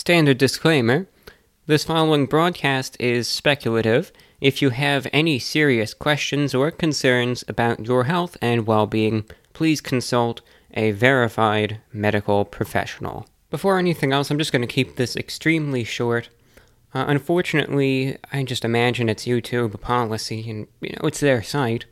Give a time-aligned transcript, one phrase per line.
[0.00, 1.08] Standard disclaimer
[1.66, 4.10] this following broadcast is speculative.
[4.40, 9.82] If you have any serious questions or concerns about your health and well being, please
[9.82, 10.40] consult
[10.72, 13.26] a verified medical professional.
[13.50, 16.30] Before anything else, I'm just going to keep this extremely short.
[16.94, 21.84] Uh, unfortunately, I just imagine it's YouTube policy, and you know it's their site.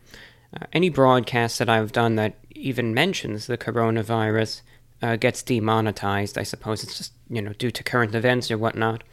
[0.59, 4.63] Uh, any broadcast that I've done that even mentions the coronavirus
[5.03, 6.39] uh, gets demonetized.
[6.39, 9.05] I suppose it's just you know due to current events or whatnot.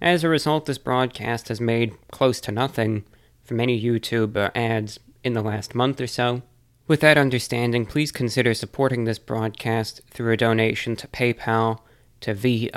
[0.00, 3.04] As a result, this broadcast has made close to nothing
[3.44, 6.42] from any YouTube uh, ads in the last month or so.
[6.88, 11.78] With that understanding, please consider supporting this broadcast through a donation to PayPal
[12.20, 12.68] to V-O-R-W-I-N-F-O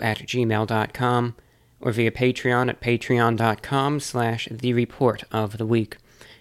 [0.00, 1.36] at gmail.com
[1.80, 5.96] or via Patreon at patreon.com slash the report of the week.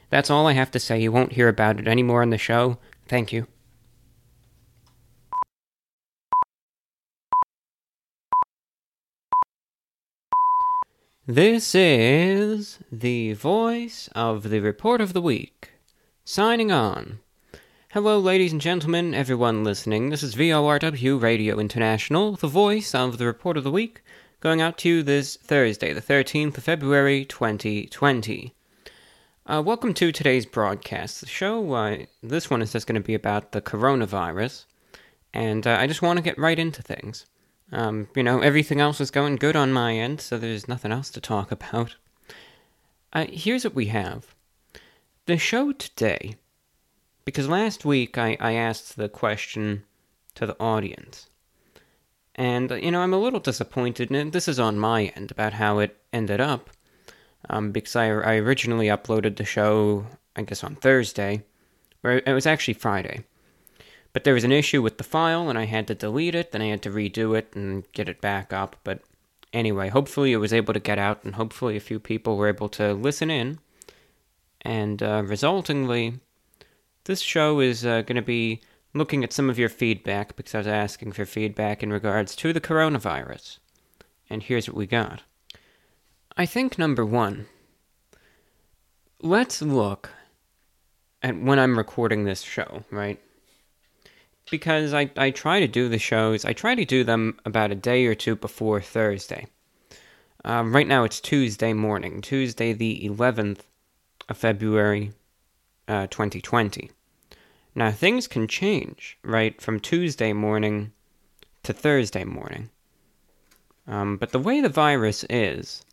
[0.09, 1.02] That's all I have to say.
[1.02, 2.78] You won't hear about it anymore on the show.
[3.08, 3.48] Thank you.
[11.26, 15.72] This is the voice of the report of the week.
[16.26, 17.20] Signing on.
[17.92, 20.10] Hello, ladies and gentlemen, everyone listening.
[20.10, 24.04] This is VORW Radio International, the voice of the report of the week,
[24.42, 28.54] going out to you this Thursday, the 13th of February, 2020.
[29.45, 31.19] Uh, welcome to today's broadcast.
[31.19, 34.63] The show, uh, this one is just going to be about the coronavirus,
[35.33, 37.25] and uh, I just want to get right into things.
[37.69, 41.09] Um, you know, everything else is going good on my end, so there's nothing else
[41.09, 41.97] to talk about.
[43.11, 44.33] Uh, here's what we have
[45.25, 46.36] the show today,
[47.25, 49.83] because last week I, I asked the question
[50.36, 51.27] to the audience.
[52.36, 55.80] And, you know, I'm a little disappointed, and this is on my end, about how
[55.80, 56.69] it ended up.
[57.49, 60.05] Um, because I, I originally uploaded the show,
[60.36, 61.44] I guess, on Thursday,
[62.03, 63.25] or it was actually Friday.
[64.13, 66.61] But there was an issue with the file, and I had to delete it, then
[66.61, 68.77] I had to redo it and get it back up.
[68.83, 69.02] But
[69.52, 72.69] anyway, hopefully it was able to get out, and hopefully a few people were able
[72.69, 73.59] to listen in.
[74.61, 76.20] And uh, resultingly,
[77.05, 78.61] this show is uh, going to be
[78.93, 82.53] looking at some of your feedback because I was asking for feedback in regards to
[82.53, 83.58] the coronavirus.
[84.30, 85.23] And here's what we got.
[86.36, 87.48] I think number one,
[89.21, 90.10] let's look
[91.21, 93.20] at when I'm recording this show, right?
[94.49, 97.76] because I, I try to do the shows, I try to do them about a
[97.76, 99.48] day or two before Thursday.
[100.45, 103.61] Um, right now it's Tuesday morning, Tuesday the 11th
[104.27, 105.14] of February,
[105.88, 106.92] uh, 2020.
[107.76, 110.92] Now things can change, right, from Tuesday morning
[111.64, 112.70] to Thursday morning.
[113.88, 115.83] Um, but the way the virus is,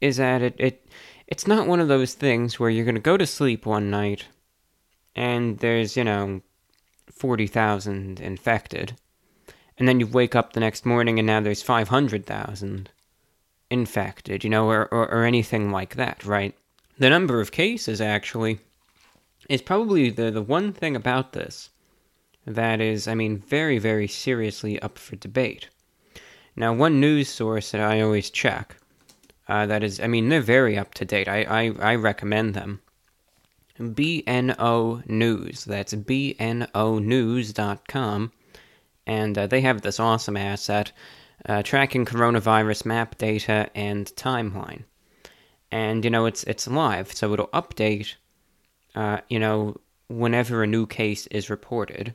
[0.00, 0.86] is that it, it
[1.26, 4.26] it's not one of those things where you're going to go to sleep one night
[5.16, 6.42] and there's, you know,
[7.10, 8.94] 40,000 infected.
[9.78, 12.90] And then you wake up the next morning and now there's 500,000
[13.70, 16.54] infected, you know, or, or, or, anything like that, right?
[16.98, 18.60] The number of cases, actually,
[19.48, 21.70] is probably the, the one thing about this
[22.46, 25.68] that is, I mean, very, very seriously up for debate.
[26.54, 28.76] Now, one news source that I always check,
[29.48, 31.28] uh, that is, I mean, they're very up to date.
[31.28, 32.80] I, I, I recommend them.
[33.78, 35.64] BNO News.
[35.64, 36.72] That's BNOnews.com.
[39.06, 40.90] And uh, they have this awesome asset
[41.48, 44.82] uh, tracking coronavirus map data and timeline.
[45.70, 48.14] And, you know, it's, it's live, so it'll update,
[48.94, 49.76] uh, you know,
[50.08, 52.14] whenever a new case is reported.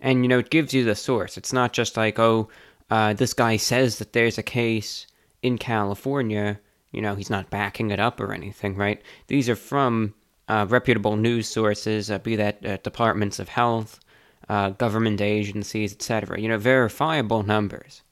[0.00, 1.36] And, you know, it gives you the source.
[1.36, 2.48] It's not just like, oh,
[2.90, 5.06] uh, this guy says that there's a case
[5.46, 6.58] in California.
[6.92, 9.00] You know, he's not backing it up or anything, right?
[9.28, 10.14] These are from
[10.48, 14.00] uh, reputable news sources, uh, be that uh, departments of health,
[14.48, 16.40] uh, government agencies, etc.
[16.40, 18.02] You know, verifiable numbers.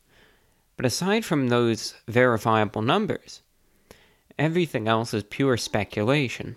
[0.77, 3.43] But aside from those verifiable numbers,
[4.39, 6.57] everything else is pure speculation.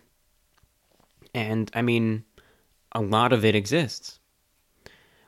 [1.34, 2.24] And, I mean,
[2.92, 4.20] a lot of it exists.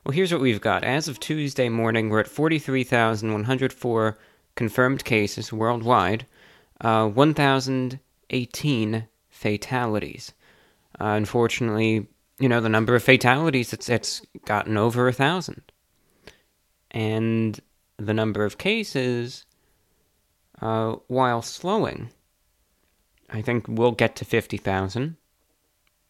[0.04, 0.84] Well, here's what we've got.
[0.84, 4.18] As of Tuesday morning, we're at 43,104
[4.60, 6.26] confirmed cases worldwide,
[6.82, 10.34] uh, 1,018 fatalities.
[11.00, 12.06] Uh, unfortunately,
[12.40, 15.62] you know, the number of fatalities, it's, it's gotten over a thousand.
[16.92, 17.58] And
[17.96, 19.46] the number of cases,
[20.62, 22.10] uh, while slowing,
[23.30, 25.16] I think we'll get to 50,000.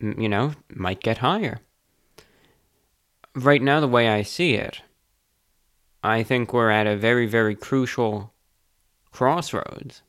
[0.01, 1.59] You know, might get higher.
[3.35, 4.81] Right now, the way I see it,
[6.01, 8.33] I think we're at a very, very crucial
[9.11, 10.01] crossroads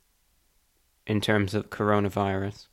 [1.06, 2.66] in terms of coronavirus.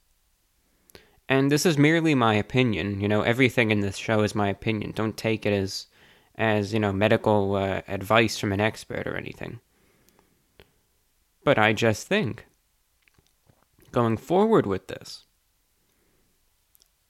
[1.30, 3.02] And this is merely my opinion.
[3.02, 4.92] You know, everything in this show is my opinion.
[4.92, 5.88] Don't take it as
[6.36, 9.60] as, you know, medical uh, advice from an expert or anything.
[11.44, 12.46] But I just think,
[13.92, 15.26] going forward with this,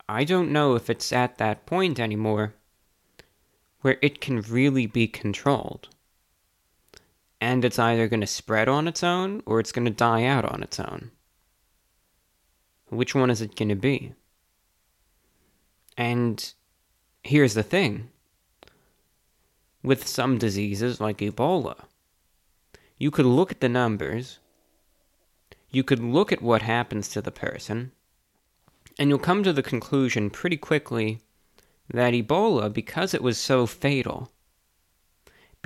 [0.07, 2.53] I don't know if it's at that point anymore
[3.81, 5.89] where it can really be controlled.
[7.39, 10.45] And it's either going to spread on its own or it's going to die out
[10.45, 11.11] on its own.
[12.89, 14.13] Which one is it going to be?
[15.97, 16.53] And
[17.23, 18.09] here's the thing
[19.83, 21.85] with some diseases like Ebola,
[22.97, 24.39] you could look at the numbers,
[25.69, 27.91] you could look at what happens to the person,
[28.99, 31.21] and you'll come to the conclusion pretty quickly
[31.93, 34.31] that Ebola, because it was so fatal,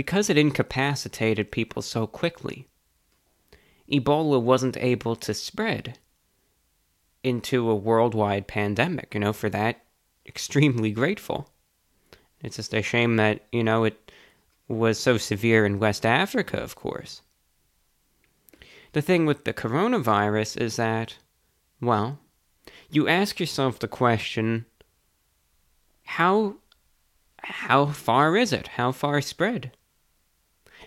[0.01, 2.67] because it incapacitated people so quickly,
[3.87, 5.99] Ebola wasn't able to spread
[7.21, 9.13] into a worldwide pandemic.
[9.13, 9.83] You know, for that,
[10.25, 11.51] extremely grateful.
[12.43, 14.11] It's just a shame that, you know, it
[14.67, 17.21] was so severe in West Africa, of course.
[18.93, 21.17] The thing with the coronavirus is that,
[21.79, 22.17] well,
[22.89, 24.65] you ask yourself the question
[26.05, 26.55] how
[27.43, 28.67] how far is it?
[28.67, 29.71] How far spread?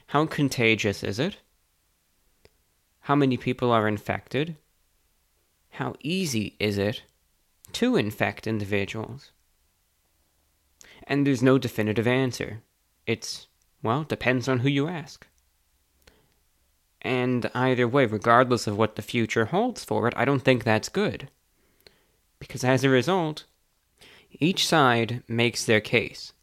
[0.06, 1.38] How contagious is it?
[3.00, 4.56] How many people are infected?
[5.70, 7.02] How easy is it
[7.72, 9.32] to infect individuals?
[11.06, 12.62] And there's no definitive answer.
[13.06, 13.48] It's,
[13.82, 15.26] well, depends on who you ask.
[17.02, 20.88] And either way, regardless of what the future holds for it, I don't think that's
[20.88, 21.28] good.
[22.38, 23.44] Because as a result,
[24.30, 26.33] each side makes their case.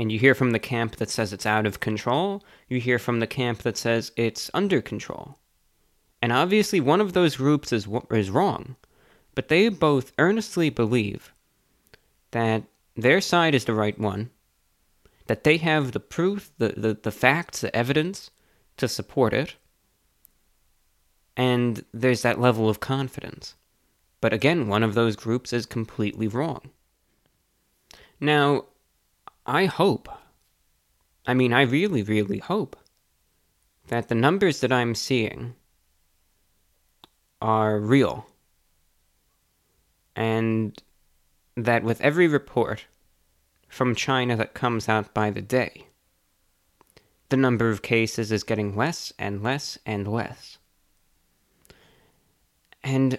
[0.00, 3.20] And you hear from the camp that says it's out of control, you hear from
[3.20, 5.36] the camp that says it's under control.
[6.22, 8.76] And obviously, one of those groups is, is wrong,
[9.34, 11.34] but they both earnestly believe
[12.30, 12.62] that
[12.96, 14.30] their side is the right one,
[15.26, 18.30] that they have the proof, the, the, the facts, the evidence
[18.78, 19.56] to support it,
[21.36, 23.54] and there's that level of confidence.
[24.22, 26.70] But again, one of those groups is completely wrong.
[28.18, 28.64] Now,
[29.46, 30.08] I hope,
[31.26, 32.76] I mean, I really, really hope
[33.88, 35.54] that the numbers that I'm seeing
[37.40, 38.26] are real.
[40.14, 40.80] And
[41.56, 42.86] that with every report
[43.68, 45.86] from China that comes out by the day,
[47.30, 50.58] the number of cases is getting less and less and less.
[52.82, 53.18] And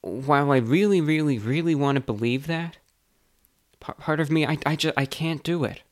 [0.00, 2.78] while I really, really, really want to believe that,
[3.80, 5.82] part of me, I, I, just, I can't do it.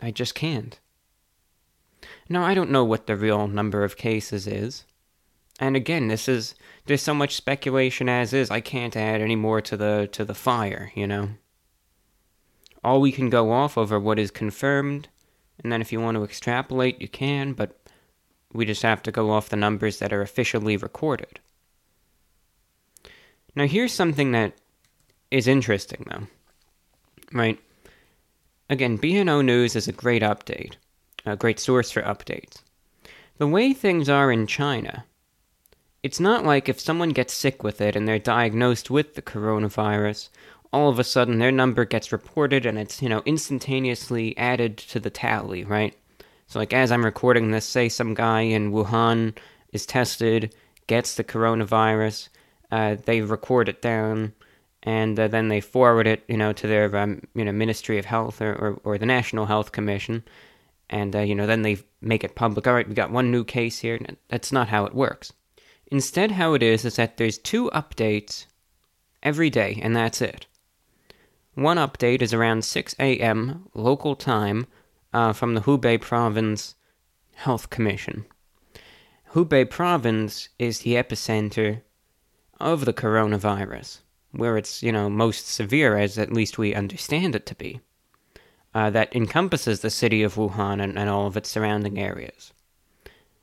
[0.00, 0.78] I just can't.
[2.28, 4.84] Now, I don't know what the real number of cases is.
[5.58, 6.54] And again, this is
[6.86, 8.50] there's so much speculation as is.
[8.50, 11.30] I can't add any more to the to the fire, you know.
[12.82, 15.08] All we can go off of are what is confirmed,
[15.62, 17.76] and then if you want to extrapolate, you can, but
[18.54, 21.40] we just have to go off the numbers that are officially recorded.
[23.54, 24.54] Now, here's something that
[25.30, 26.26] is interesting, though.
[27.32, 27.58] Right?
[28.68, 30.74] Again, BNO News is a great update,
[31.26, 32.62] a great source for updates.
[33.38, 35.04] The way things are in China
[36.02, 40.30] it's not like if someone gets sick with it and they're diagnosed with the coronavirus,
[40.72, 44.98] all of a sudden their number gets reported and it's, you know, instantaneously added to
[45.00, 45.94] the tally, right?
[46.46, 49.36] So, like, as I'm recording this, say some guy in Wuhan
[49.72, 50.54] is tested,
[50.86, 52.28] gets the coronavirus,
[52.72, 54.32] uh, they record it down,
[54.82, 58.06] and uh, then they forward it, you know, to their, um, you know, Ministry of
[58.06, 60.24] Health or, or, or the National Health Commission,
[60.88, 62.66] and, uh, you know, then they make it public.
[62.66, 63.98] All right, we got one new case here.
[64.28, 65.32] That's not how it works.
[65.86, 68.46] Instead, how it is is that there's two updates
[69.22, 70.46] every day, and that's it.
[71.54, 73.68] One update is around 6 a.m.
[73.74, 74.66] local time
[75.12, 76.76] uh, from the Hubei Province
[77.34, 78.24] Health Commission.
[79.32, 81.82] Hubei Province is the epicenter
[82.60, 84.00] of the coronavirus,
[84.32, 87.80] where it's, you know, most severe, as at least we understand it to be.
[88.72, 92.52] Uh, that encompasses the city of Wuhan and, and all of its surrounding areas.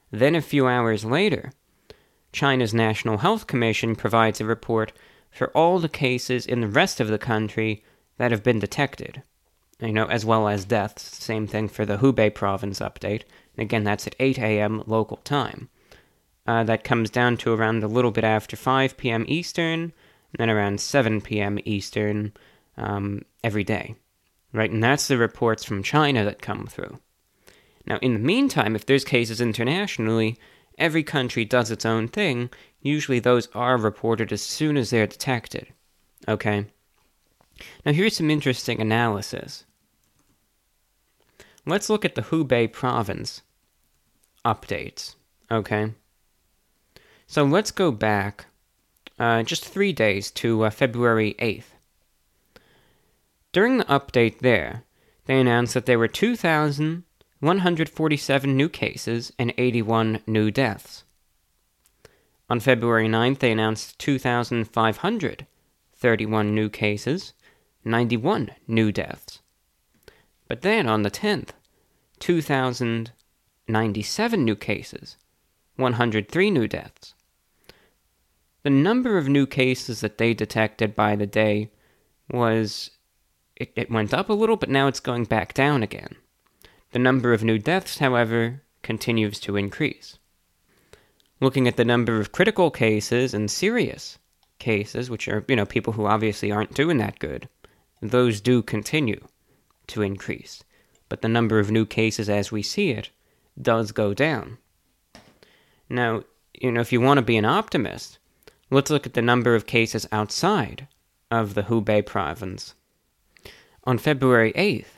[0.10, 1.51] Then a few hours later,
[2.32, 4.94] China's National Health Commission provides a report
[5.32, 7.84] for all the cases in the rest of the country
[8.17, 9.24] that have been detected.
[9.79, 11.03] You know, as well as deaths.
[11.03, 13.24] Same thing for the Hubei province update.
[13.56, 14.84] And again, that's at 8 a.m.
[14.88, 15.70] local time.
[16.48, 19.25] Uh, that comes down to around a little bit after 5 p.m.
[19.27, 19.94] Eastern,
[20.38, 21.60] then around 7 p.m.
[21.65, 22.34] Eastern
[22.77, 23.96] um, every day.
[24.53, 24.72] Right?
[24.72, 27.00] And that's the reports from China that come through.
[27.86, 30.38] Now, in the meantime, if there's cases internationally,
[30.77, 32.50] every country does its own thing.
[32.82, 35.67] Usually those are reported as soon as they're detected.
[36.27, 36.65] Okay?
[37.86, 39.65] Now, here's some interesting analysis.
[41.65, 43.41] Let's look at the Hubei province
[44.46, 45.15] updates,
[45.51, 45.91] okay?
[47.25, 48.46] So let's go back
[49.19, 51.65] uh, just three days to uh, February 8th.
[53.51, 54.83] During the update there,
[55.25, 61.03] they announced that there were 2,147 new cases and 81 new deaths.
[62.50, 67.33] On February 9th, they announced 2,531 new cases,
[67.83, 69.41] 91 new deaths.
[70.47, 71.50] But then on the 10th,
[72.19, 75.17] 2,097 new cases,
[75.75, 77.15] 103 new deaths.
[78.67, 81.71] The number of new cases that they detected by the day
[82.29, 82.91] was.
[83.55, 86.17] It, it went up a little, but now it's going back down again.
[86.91, 90.19] The number of new deaths, however, continues to increase.
[91.39, 94.19] Looking at the number of critical cases and serious
[94.59, 97.47] cases, which are, you know, people who obviously aren't doing that good,
[98.01, 99.25] those do continue
[99.88, 100.62] to increase.
[101.07, 103.12] But the number of new cases as we see it
[103.62, 104.57] does go down.
[105.89, 108.19] Now, you know, if you want to be an optimist,
[108.69, 110.88] let's look at the number of cases outside
[111.31, 112.74] of the Hubei province.
[113.83, 114.97] On February 8th,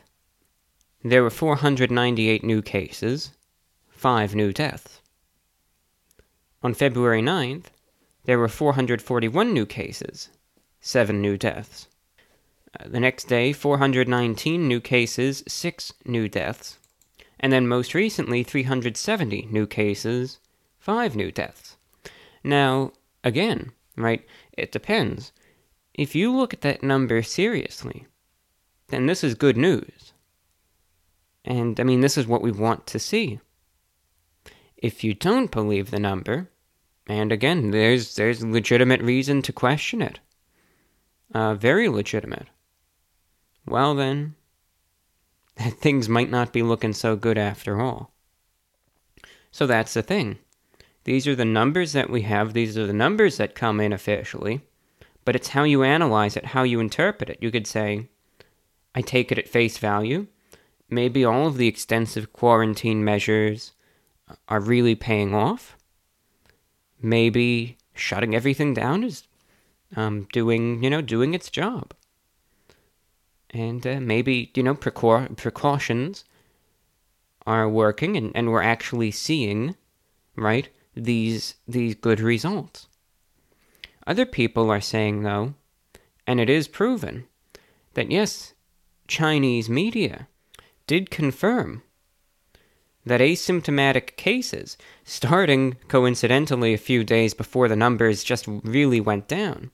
[1.02, 3.30] there were 498 new cases,
[3.90, 5.00] 5 new deaths.
[6.62, 7.66] On February 9th,
[8.24, 10.28] there were 441 new cases,
[10.80, 11.86] 7 new deaths.
[12.78, 16.78] Uh, the next day, 419 new cases, 6 new deaths.
[17.38, 20.38] And then most recently, 370 new cases,
[20.78, 21.76] 5 new deaths.
[22.44, 22.92] Now,
[23.24, 25.32] again, right, it depends.
[25.94, 28.06] If you look at that number seriously,
[28.88, 30.12] then this is good news.
[31.44, 33.40] And I mean, this is what we want to see.
[34.76, 36.50] If you don't believe the number,
[37.06, 40.20] and again, there's there's legitimate reason to question it.
[41.34, 42.48] Uh, very legitimate.
[43.66, 44.34] Well then,
[45.56, 48.12] things might not be looking so good after all.
[49.50, 50.38] So that's the thing.
[51.04, 54.60] These are the numbers that we have, these are the numbers that come in officially,
[55.24, 57.38] but it's how you analyze it, how you interpret it.
[57.40, 58.08] You could say,
[58.94, 60.26] I take it at face value.
[60.88, 63.72] Maybe all of the extensive quarantine measures
[64.48, 65.76] are really paying off.
[67.00, 69.24] Maybe shutting everything down is
[69.96, 71.94] um, doing, you know, doing its job.
[73.50, 76.24] And uh, maybe, you know, precau- precautions
[77.46, 79.76] are working and, and we're actually seeing,
[80.36, 82.88] right, these these good results.
[84.06, 85.54] Other people are saying though,
[86.26, 87.26] and it is proven,
[87.94, 88.54] that yes,
[89.06, 90.28] Chinese media
[90.86, 91.82] did confirm
[93.04, 99.70] that asymptomatic cases, starting coincidentally a few days before the numbers just really went down,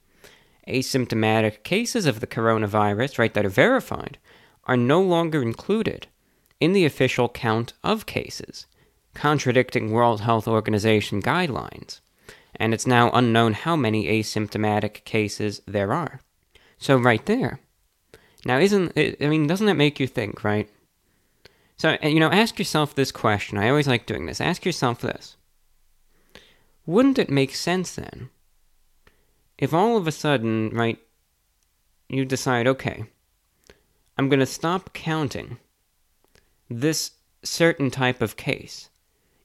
[0.68, 4.18] asymptomatic cases of the coronavirus, right, that are verified,
[4.64, 6.06] are no longer included
[6.60, 8.66] in the official count of cases,
[9.16, 12.00] contradicting World Health Organization guidelines.
[12.54, 16.20] And it's now unknown how many asymptomatic cases there are.
[16.78, 17.58] So, right there.
[18.44, 20.70] Now, isn't it, I mean, doesn't that make you think, right?
[21.76, 23.58] So, you know, ask yourself this question.
[23.58, 24.40] I always like doing this.
[24.40, 25.36] Ask yourself this
[26.86, 28.30] Wouldn't it make sense then
[29.58, 30.98] if all of a sudden, right,
[32.08, 33.04] you decide, okay,
[34.18, 35.58] I'm going to stop counting
[36.68, 38.90] this certain type of case,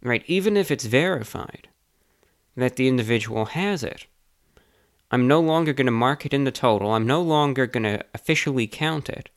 [0.02, 1.68] right, even if it's verified
[2.56, 4.08] that the individual has it.
[5.10, 6.94] I'm no longer going to mark it in the total.
[6.94, 9.30] I'm no longer going to officially count it.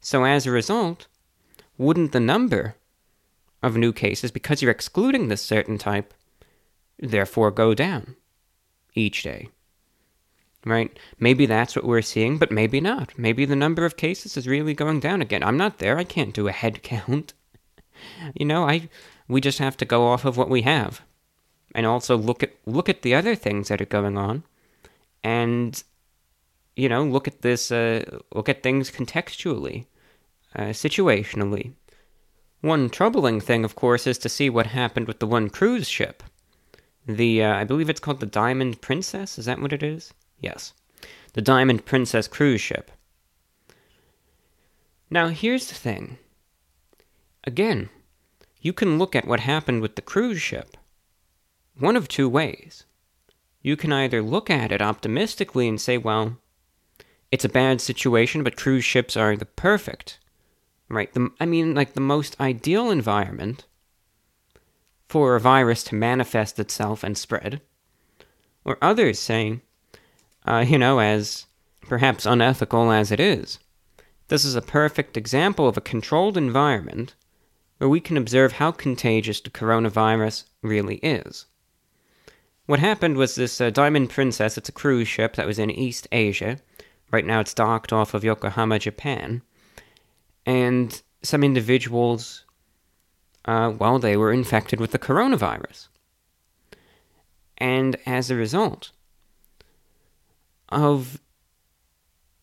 [0.00, 1.06] So as a result,
[1.78, 2.76] wouldn't the number
[3.62, 6.14] of new cases, because you're excluding this certain type,
[6.98, 8.16] therefore go down
[8.94, 9.48] each day?
[10.64, 10.98] Right?
[11.18, 13.18] Maybe that's what we're seeing, but maybe not.
[13.18, 15.42] Maybe the number of cases is really going down again.
[15.42, 15.96] I'm not there.
[15.96, 17.32] I can't do a head count.
[18.34, 18.88] you know, I
[19.30, 21.02] we just have to go off of what we have.
[21.74, 24.42] And also look at look at the other things that are going on
[25.22, 25.82] and
[26.76, 29.86] you know, look at this uh, look at things contextually
[30.56, 31.72] uh, situationally.
[32.60, 36.22] One troubling thing, of course, is to see what happened with the one cruise ship.
[37.06, 40.12] The, uh, I believe it's called the Diamond Princess, is that what it is?
[40.38, 40.74] Yes.
[41.32, 42.90] The Diamond Princess cruise ship.
[45.08, 46.18] Now, here's the thing.
[47.44, 47.88] Again,
[48.60, 50.76] you can look at what happened with the cruise ship
[51.78, 52.84] one of two ways.
[53.62, 56.36] You can either look at it optimistically and say, well,
[57.30, 60.18] it's a bad situation, but cruise ships are the perfect
[60.90, 61.12] right?
[61.14, 63.64] The, I mean, like the most ideal environment
[65.08, 67.62] for a virus to manifest itself and spread.
[68.64, 69.62] Or others saying,
[70.44, 71.46] uh, you know, as
[71.80, 73.58] perhaps unethical as it is,
[74.28, 77.14] this is a perfect example of a controlled environment
[77.80, 81.46] where we can observe how contagious the coronavirus really is.
[82.66, 86.06] What happened was this uh, Diamond Princess, it's a cruise ship that was in East
[86.12, 86.58] Asia.
[87.10, 89.40] Right now it's docked off of Yokohama, Japan.
[90.44, 92.44] And some individuals,
[93.46, 95.88] uh, well, they were infected with the coronavirus.
[97.56, 98.90] And as a result
[100.68, 101.18] of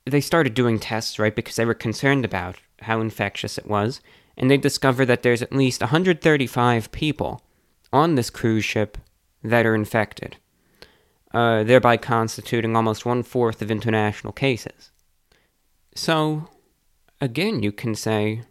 [0.05, 4.01] they started doing tests, right, because they were concerned about how infectious it was,
[4.37, 7.41] and they discover that there's at least 135 people
[7.91, 8.97] on this cruise ship
[9.43, 10.37] that are infected,
[11.33, 14.91] uh, thereby constituting almost one fourth of international cases.
[15.95, 16.49] So,
[17.19, 18.43] again, you can say,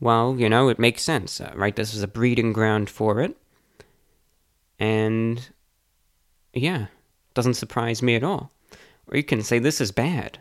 [0.00, 1.76] well, you know, it makes sense, uh, right?
[1.76, 3.36] This is a breeding ground for it.
[4.78, 5.50] And,
[6.52, 6.86] yeah,
[7.34, 8.50] doesn't surprise me at all.
[9.06, 10.38] Or you can say this is bad.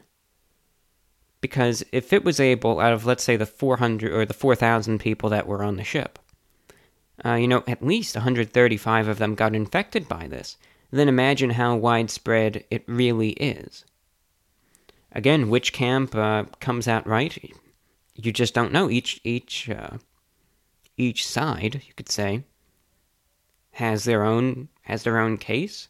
[1.44, 5.30] Because if it was able, out of let's say the 400 or the 4,000 people
[5.32, 6.18] that were on the ship,
[7.26, 10.56] uh, you know, at least 135 of them got infected by this,
[10.90, 13.84] then imagine how widespread it really is.
[15.12, 17.54] Again, which camp uh, comes out right?
[18.16, 18.90] You just don't know.
[18.90, 19.98] Each each uh,
[20.96, 22.46] each side, you could say,
[23.72, 25.90] has their own has their own case,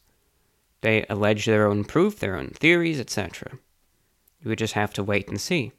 [0.82, 3.60] they allege their own proof, their own theories, etc.
[4.44, 5.72] You would just have to wait and see.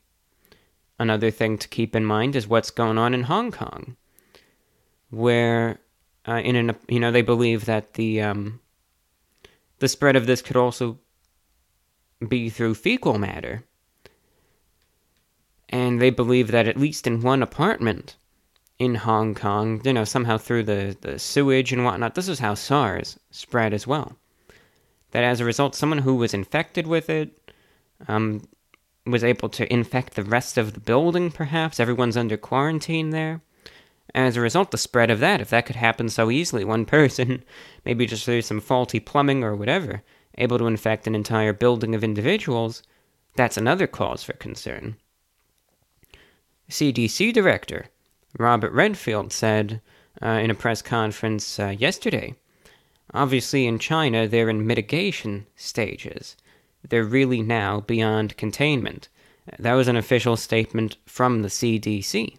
[0.98, 3.96] Another thing to keep in mind is what's going on in Hong Kong,
[5.10, 5.80] where
[6.26, 8.60] uh, in an you know they believe that the um,
[9.80, 10.98] the spread of this could also
[12.26, 13.64] be through fecal matter,
[15.68, 18.16] and they believe that at least in one apartment
[18.78, 22.54] in Hong Kong, you know, somehow through the, the sewage and whatnot, this is how
[22.54, 24.16] SARS spread as well
[25.14, 27.52] that as a result, someone who was infected with it
[28.08, 28.42] um,
[29.06, 31.78] was able to infect the rest of the building, perhaps.
[31.78, 33.42] Everyone's under quarantine there.
[34.14, 37.42] As a result, the spread of that, if that could happen so easily, one person,
[37.84, 40.02] maybe just through some faulty plumbing or whatever,
[40.38, 42.82] able to infect an entire building of individuals,
[43.36, 44.96] that's another cause for concern.
[46.70, 47.86] CDC Director
[48.38, 49.80] Robert Redfield said
[50.22, 52.34] uh, in a press conference uh, yesterday
[53.12, 56.36] Obviously, in China, they're in mitigation stages.
[56.88, 59.08] They're really now beyond containment.
[59.58, 62.36] That was an official statement from the CDC.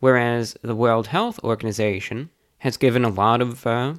[0.00, 3.94] Whereas the World Health Organization has given a lot of uh,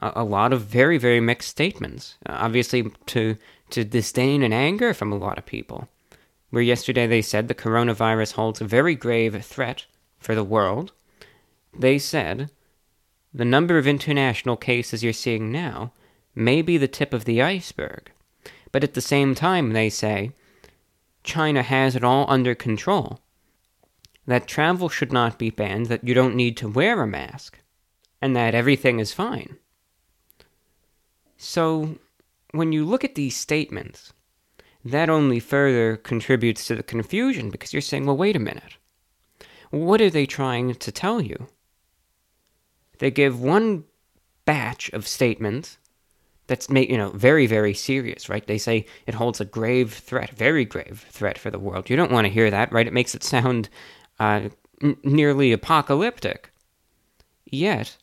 [0.00, 2.16] a lot of very very mixed statements.
[2.26, 3.36] Uh, obviously, to
[3.70, 5.88] to disdain and anger from a lot of people.
[6.50, 9.86] Where yesterday they said the coronavirus holds a very grave threat
[10.18, 10.92] for the world.
[11.76, 12.50] They said
[13.32, 15.92] the number of international cases you're seeing now
[16.34, 18.10] may be the tip of the iceberg.
[18.74, 20.32] But at the same time, they say,
[21.22, 23.20] China has it all under control.
[24.26, 27.60] That travel should not be banned, that you don't need to wear a mask,
[28.20, 29.58] and that everything is fine.
[31.36, 32.00] So,
[32.50, 34.12] when you look at these statements,
[34.84, 38.76] that only further contributes to the confusion because you're saying, well, wait a minute.
[39.70, 41.46] What are they trying to tell you?
[42.98, 43.84] They give one
[44.44, 45.78] batch of statements
[46.46, 48.46] that's you know very very serious, right?
[48.46, 51.90] They say it holds a grave threat, very grave threat for the world.
[51.90, 52.86] You don't want to hear that, right?
[52.86, 53.68] It makes it sound
[54.18, 54.48] uh,
[54.82, 56.50] n- nearly apocalyptic.
[57.46, 57.96] Yet,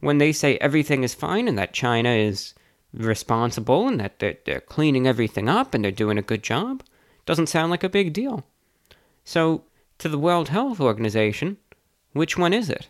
[0.00, 2.54] when they say everything is fine and that China is
[2.92, 6.82] responsible and that they're, they're cleaning everything up and they're doing a good job,
[7.24, 8.44] doesn't sound like a big deal.
[9.24, 9.62] So,
[9.98, 11.58] to the World Health Organization,
[12.12, 12.88] which one is it?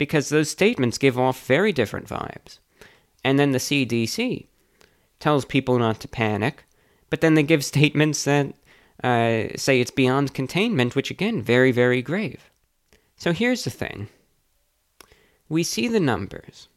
[0.00, 2.58] because those statements give off very different vibes.
[3.24, 4.46] And then the CDC
[5.18, 6.64] tells people not to panic,
[7.10, 8.54] but then they give statements that
[9.02, 12.50] uh, say it's beyond containment, which again, very, very grave.
[13.16, 14.08] So here's the thing
[15.48, 16.68] we see the numbers,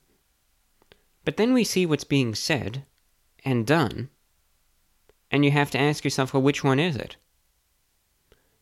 [1.26, 2.84] but then we see what's being said
[3.46, 4.10] and done,
[5.32, 7.16] and you have to ask yourself, well, which one is it?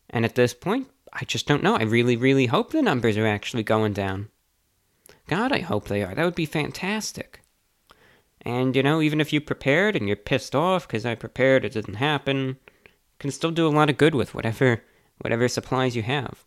[0.09, 1.75] And at this point, I just don't know.
[1.75, 4.29] I really, really hope the numbers are actually going down.
[5.27, 6.13] God, I hope they are.
[6.13, 7.40] That would be fantastic.
[8.43, 11.73] And, you know, even if you prepared and you're pissed off because I prepared, it
[11.73, 12.57] didn't happen,
[13.19, 14.83] can still do a lot of good with whatever,
[15.19, 16.43] whatever supplies you have.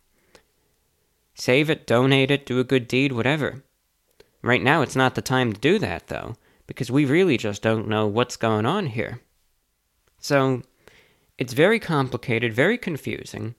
[1.35, 3.63] Save it, donate it, do a good deed, whatever.
[4.41, 6.35] Right now, it's not the time to do that, though,
[6.67, 9.21] because we really just don't know what's going on here.
[10.19, 10.61] So,
[11.37, 13.55] it's very complicated, very confusing,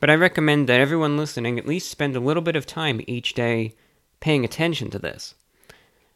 [0.00, 3.34] but I recommend that everyone listening at least spend a little bit of time each
[3.34, 3.74] day
[4.20, 5.34] paying attention to this.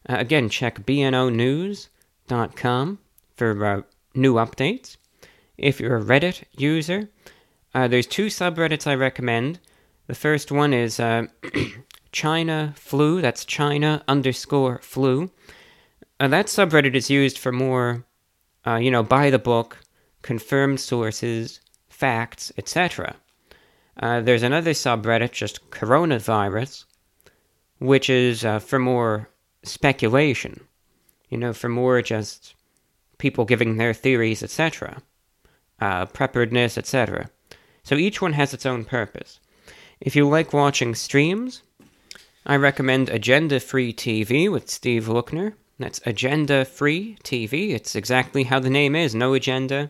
[0.09, 1.89] Uh, again, check bnonews.com
[3.35, 3.81] for uh,
[4.15, 4.95] new updates.
[5.57, 7.09] If you're a Reddit user,
[7.73, 9.59] uh, there's two subreddits I recommend.
[10.07, 11.27] The first one is uh,
[12.11, 15.29] China Flu, that's China underscore flu.
[16.19, 18.05] Uh, that subreddit is used for more,
[18.65, 19.77] uh, you know, by the book,
[20.21, 23.17] confirmed sources, facts, etc.
[23.99, 26.85] There's another subreddit, just coronavirus,
[27.79, 29.29] which is for more
[29.63, 30.61] speculation,
[31.29, 32.55] you know, for more just
[33.17, 35.01] people giving their theories, etc.,
[35.79, 37.29] uh, preparedness, etc.
[37.83, 39.39] So each one has its own purpose.
[39.99, 41.63] If you like watching streams,
[42.45, 45.53] I recommend Agenda Free TV with Steve Lookner.
[45.79, 47.71] That's Agenda Free TV.
[47.71, 49.89] It's exactly how the name is no agenda,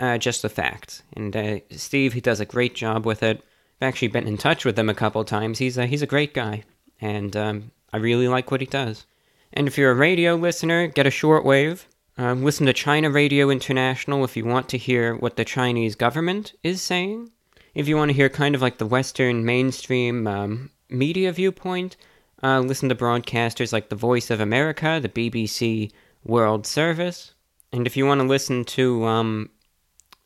[0.00, 1.02] uh, just the facts.
[1.14, 3.42] And uh, Steve, he does a great job with it.
[3.80, 5.58] I've actually been in touch with him a couple times.
[5.58, 6.64] He's a, he's a great guy,
[7.00, 9.06] and um, I really like what he does.
[9.54, 11.86] And if you're a radio listener, get a shortwave.
[12.18, 16.52] Uh, listen to China Radio International if you want to hear what the Chinese government
[16.62, 17.30] is saying.
[17.74, 21.96] If you want to hear kind of like the Western mainstream um, media viewpoint,
[22.42, 25.90] uh, listen to broadcasters like the Voice of America, the BBC
[26.22, 27.32] World Service.
[27.72, 29.48] And if you want to listen to um,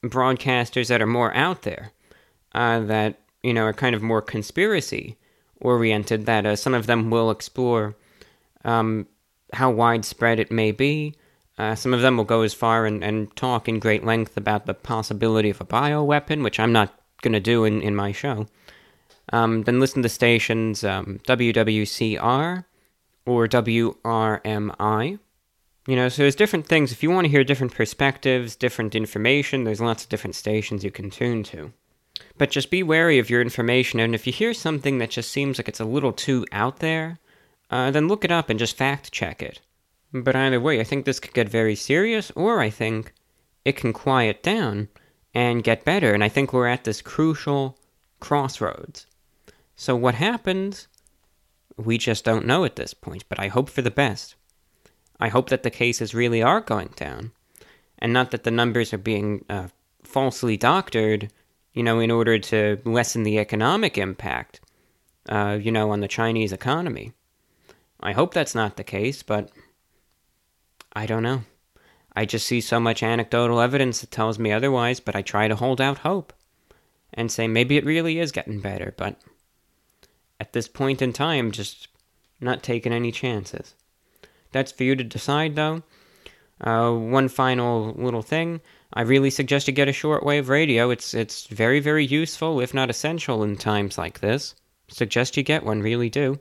[0.02, 1.92] broadcasters that are more out there,
[2.52, 5.16] uh, that you know are kind of more conspiracy
[5.61, 7.96] oriented, that uh, some of them will explore
[8.64, 9.07] um,
[9.53, 11.14] how widespread it may be.
[11.59, 14.66] Uh, some of them will go as far and, and talk in great length about
[14.66, 18.46] the possibility of a bioweapon, which I'm not going to do in, in my show.
[19.33, 22.64] Um, then listen to stations um, WWCR
[23.27, 25.18] or WRMI.
[25.87, 26.92] You know, so there's different things.
[26.92, 30.90] If you want to hear different perspectives, different information, there's lots of different stations you
[30.90, 31.73] can tune to.
[32.40, 35.59] But just be wary of your information, and if you hear something that just seems
[35.59, 37.18] like it's a little too out there,
[37.70, 39.61] uh, then look it up and just fact check it.
[40.11, 43.12] But either way, I think this could get very serious, or I think
[43.66, 44.88] it can quiet down
[45.35, 47.79] and get better, and I think we're at this crucial
[48.20, 49.05] crossroads.
[49.76, 50.88] So, what happens?
[51.76, 54.35] We just don't know at this point, but I hope for the best.
[55.20, 57.33] I hope that the cases really are going down,
[57.98, 59.68] and not that the numbers are being uh,
[60.03, 61.31] falsely doctored,
[61.72, 64.61] you know, in order to lessen the economic impact,
[65.28, 67.12] uh, you know, on the Chinese economy.
[68.00, 69.50] I hope that's not the case, but
[70.92, 71.42] I don't know.
[72.16, 75.56] I just see so much anecdotal evidence that tells me otherwise, but I try to
[75.56, 76.33] hold out hope
[77.14, 79.16] and say maybe it really is getting better, but
[80.38, 81.88] at this point in time, just
[82.40, 83.74] not taking any chances.
[84.52, 85.83] That's for you to decide, though.
[86.61, 88.61] Uh, one final little thing.
[88.92, 90.90] I really suggest you get a shortwave radio.
[90.90, 94.55] It's it's very very useful, if not essential, in times like this.
[94.88, 96.38] Suggest you get one, really do.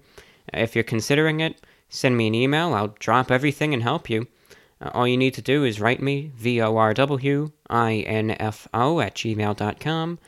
[0.53, 2.73] If you're considering it, send me an email.
[2.73, 4.27] I'll drop everything and help you.
[4.81, 8.31] Uh, all you need to do is write me v o r w i n
[8.39, 10.19] f o at gmail.com.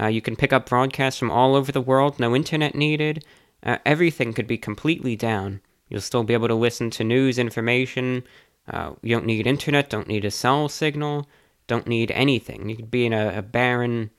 [0.00, 3.24] Uh, you can pick up broadcasts from all over the world, no internet needed.
[3.62, 5.60] Uh, everything could be completely down.
[5.88, 8.24] You'll still be able to listen to news information.
[8.68, 11.26] Uh, you don't need internet, don't need a cell signal,
[11.68, 12.68] don't need anything.
[12.68, 14.10] You could be in a, a barren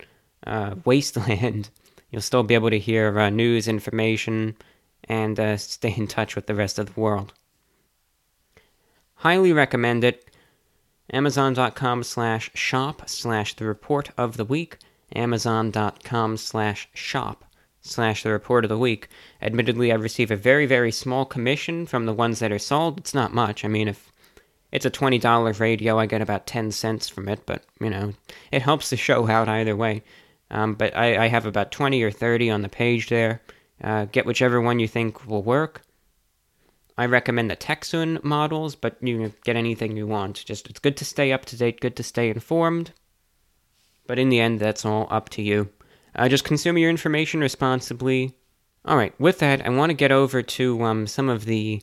[0.47, 1.69] uh, wasteland.
[2.09, 4.55] You'll still be able to hear uh, news information
[5.03, 7.33] and uh, stay in touch with the rest of the world.
[9.15, 10.25] Highly recommend it.
[11.11, 14.77] Amazon.com slash shop slash the report of the week
[15.15, 17.45] amazon.com slash shop
[17.81, 19.07] slash the report of the week.
[19.41, 22.99] Admittedly, I receive a very, very small commission from the ones that are sold.
[22.99, 23.63] It's not much.
[23.63, 24.11] I mean, if
[24.71, 28.13] it's a $20 radio, I get about 10 cents from it, but, you know,
[28.51, 30.03] it helps the show out either way.
[30.51, 33.41] Um, but I, I, have about 20 or 30 on the page there.
[33.83, 35.83] Uh, get whichever one you think will work.
[36.97, 40.43] I recommend the Tecsun models, but you get anything you want.
[40.43, 42.91] Just it's good to stay up to date, good to stay informed.
[44.05, 45.69] But in the end, that's all up to you.
[46.15, 48.35] Uh, just consume your information responsibly.
[48.83, 51.81] All right, with that, I want to get over to um, some of the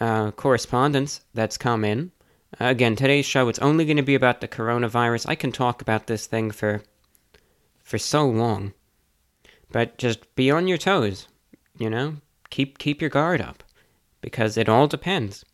[0.00, 2.10] uh, correspondence that's come in.
[2.58, 5.28] Again, today's show it's only going to be about the coronavirus.
[5.28, 6.82] I can talk about this thing for
[7.82, 8.72] for so long,
[9.70, 11.28] but just be on your toes.
[11.78, 12.16] You know,
[12.50, 13.62] keep keep your guard up
[14.20, 15.44] because it all depends.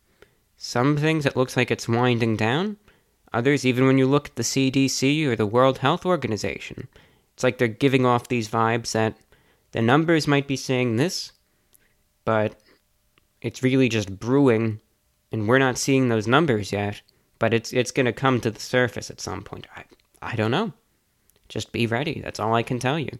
[0.57, 2.77] Some things it looks like it's winding down,
[3.33, 6.87] Others, even when you look at the CDC or the World Health Organization,
[7.33, 9.17] it's like they're giving off these vibes that
[9.71, 11.31] the numbers might be saying this,
[12.25, 12.55] but
[13.41, 14.79] it's really just brewing,
[15.33, 17.01] and we're not seeing those numbers yet.
[17.39, 19.67] But it's it's going to come to the surface at some point.
[19.75, 19.83] I
[20.21, 20.71] I don't know.
[21.49, 22.21] Just be ready.
[22.21, 23.19] That's all I can tell you,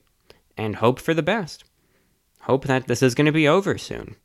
[0.55, 1.65] and hope for the best.
[2.41, 4.15] Hope that this is going to be over soon.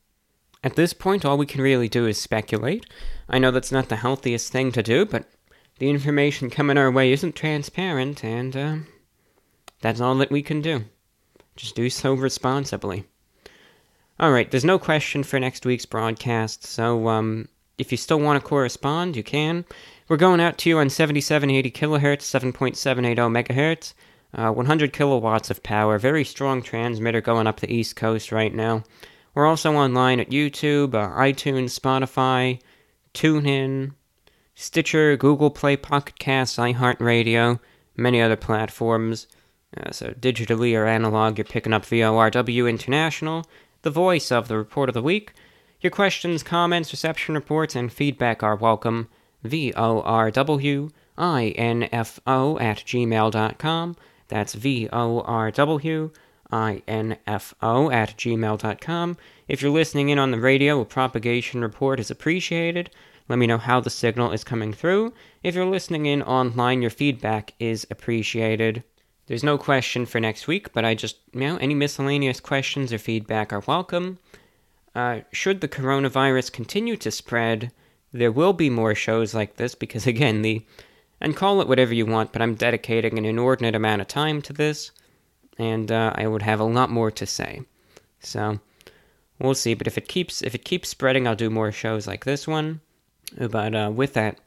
[0.63, 2.85] At this point, all we can really do is speculate.
[3.27, 5.25] I know that's not the healthiest thing to do, but
[5.79, 8.75] the information coming our way isn't transparent, and uh,
[9.81, 10.85] that's all that we can do.
[11.55, 13.05] Just do so responsibly.
[14.19, 17.47] All right, there's no question for next week's broadcast, so um,
[17.79, 19.65] if you still want to correspond, you can.
[20.07, 23.93] We're going out to you on 7780 kilohertz, 7.780 megahertz,
[24.33, 25.97] uh, 100 kilowatts of power.
[25.97, 28.83] Very strong transmitter going up the East Coast right now.
[29.33, 32.59] We're also online at YouTube, uh, iTunes, Spotify,
[33.13, 33.93] TuneIn,
[34.55, 37.59] Stitcher, Google Play, Pocket Casts, iHeartRadio,
[37.95, 39.27] many other platforms.
[39.77, 43.45] Uh, so digitally or analog, you're picking up VORW International,
[43.83, 45.33] the voice of the report of the week.
[45.81, 49.07] Your questions, comments, reception reports, and feedback are welcome.
[49.43, 50.89] V-O-R-W-I-N-F-O
[52.59, 53.95] at gmail.com.
[54.27, 55.11] That's V-O-R-W-I-N-F-O
[57.91, 59.17] at gmail.com.
[59.47, 62.89] If you're listening in on the radio, a propagation report is appreciated.
[63.29, 65.13] Let me know how the signal is coming through.
[65.43, 68.83] If you're listening in online, your feedback is appreciated.
[69.27, 72.97] There's no question for next week, but I just, you know, any miscellaneous questions or
[72.97, 74.19] feedback are welcome.
[74.95, 77.71] Uh, should the coronavirus continue to spread,
[78.11, 80.65] there will be more shows like this because, again, the.
[81.21, 84.53] And call it whatever you want, but I'm dedicating an inordinate amount of time to
[84.53, 84.91] this,
[85.57, 87.63] and uh, I would have a lot more to say.
[88.21, 88.61] So,
[89.37, 89.73] we'll see.
[89.73, 92.79] But if it keeps if it keeps spreading, I'll do more shows like this one.
[93.37, 94.39] But uh, with that,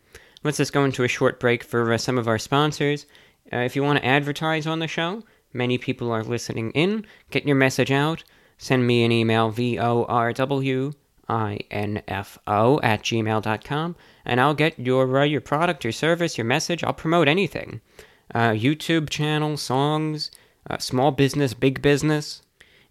[0.43, 3.07] let's just go into a short break for uh, some of our sponsors.
[3.53, 7.07] Uh, if you want to advertise on the show, many people are listening in.
[7.31, 8.25] Get your message out.
[8.63, 10.01] Send me an email, V-O-R-W-I-N-F-O
[12.81, 16.85] at gmail.com, and I'll get your, uh, your product, your service, your message.
[16.85, 17.81] I'll promote anything.
[18.33, 20.31] Uh, YouTube channel, songs,
[20.71, 22.43] uh, small business, big business.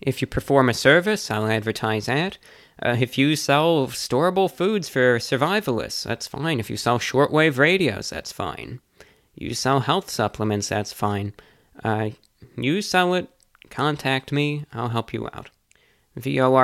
[0.02, 2.38] If you perform a service, I'll advertise that.
[2.84, 6.60] Uh, if you sell storable foods for survivalists, that's fine.
[6.60, 8.82] If you sell shortwave radios, that's fine.
[9.36, 11.32] You sell health supplements, that's fine.
[11.82, 12.10] Uh,
[12.58, 13.30] you sell it,
[13.70, 15.50] contact me, I'll help you out.
[16.16, 16.58] V-O-R-W-I-N-F-O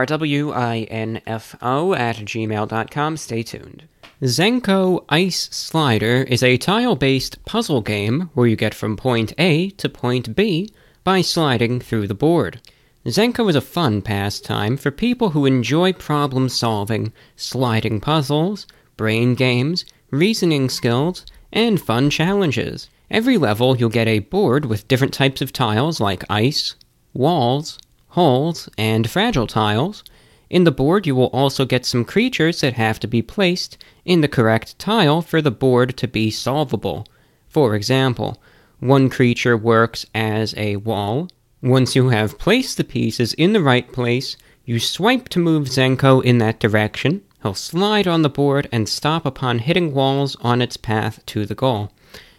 [1.94, 3.18] at gmail.com.
[3.18, 3.84] Stay tuned.
[4.22, 9.88] Zenko Ice Slider is a tile-based puzzle game where you get from point A to
[9.88, 10.70] point B
[11.04, 12.60] by sliding through the board.
[13.06, 19.86] Zenko is a fun pastime for people who enjoy problem solving, sliding puzzles, brain games,
[20.12, 22.90] reasoning skills, and fun challenges.
[23.10, 26.76] Every level, you'll get a board with different types of tiles like ice,
[27.14, 27.78] walls,
[28.10, 30.04] holes, and fragile tiles.
[30.50, 34.22] In the board, you will also get some creatures that have to be placed in
[34.22, 37.06] the correct tile for the board to be solvable.
[37.50, 38.41] For example,
[38.80, 41.30] one creature works as a wall.
[41.62, 46.24] Once you have placed the pieces in the right place, you swipe to move Zenko
[46.24, 47.24] in that direction.
[47.41, 51.56] He'll slide on the board and stop upon hitting walls on its path to the
[51.56, 51.91] goal.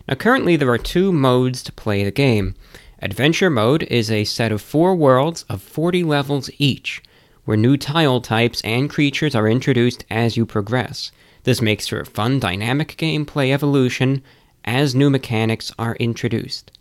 [0.07, 2.55] Now, currently, there are two modes to play the game.
[3.01, 7.01] Adventure mode is a set of four worlds of 40 levels each,
[7.45, 11.13] where new tile types and creatures are introduced as you progress.
[11.45, 14.21] This makes for a fun, dynamic gameplay evolution
[14.65, 16.73] as new mechanics are introduced.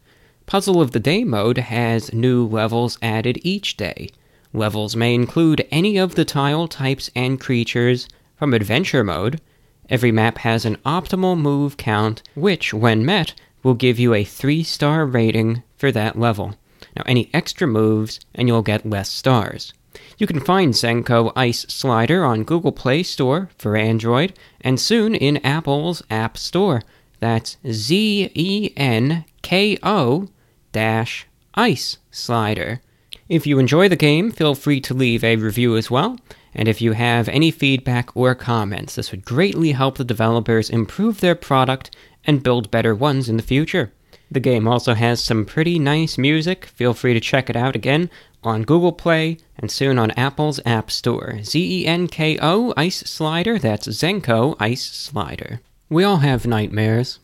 [0.47, 4.09] Puzzle of the Day mode has new levels added each day.
[4.53, 9.39] Levels may include any of the tile types and creatures from Adventure mode.
[9.87, 14.63] Every map has an optimal move count, which, when met, will give you a 3
[14.63, 16.55] star rating for that level.
[16.95, 19.73] Now, any extra moves, and you'll get less stars.
[20.17, 25.37] You can find Zenko Ice Slider on Google Play Store for Android, and soon in
[25.37, 26.81] Apple's App Store.
[27.19, 30.27] That's Z E N K O
[30.71, 32.81] dash Ice Slider.
[33.29, 36.17] If you enjoy the game, feel free to leave a review as well.
[36.53, 41.19] And if you have any feedback or comments, this would greatly help the developers improve
[41.19, 43.91] their product and build better ones in the future.
[44.29, 46.65] The game also has some pretty nice music.
[46.65, 48.09] Feel free to check it out again
[48.43, 51.39] on Google Play and soon on Apple's App Store.
[51.43, 55.61] Z E N K O Ice Slider, that's Zenko Ice Slider.
[55.89, 57.19] We all have nightmares.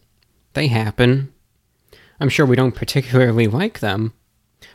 [0.54, 1.34] They happen.
[2.20, 4.14] I'm sure we don't particularly like them.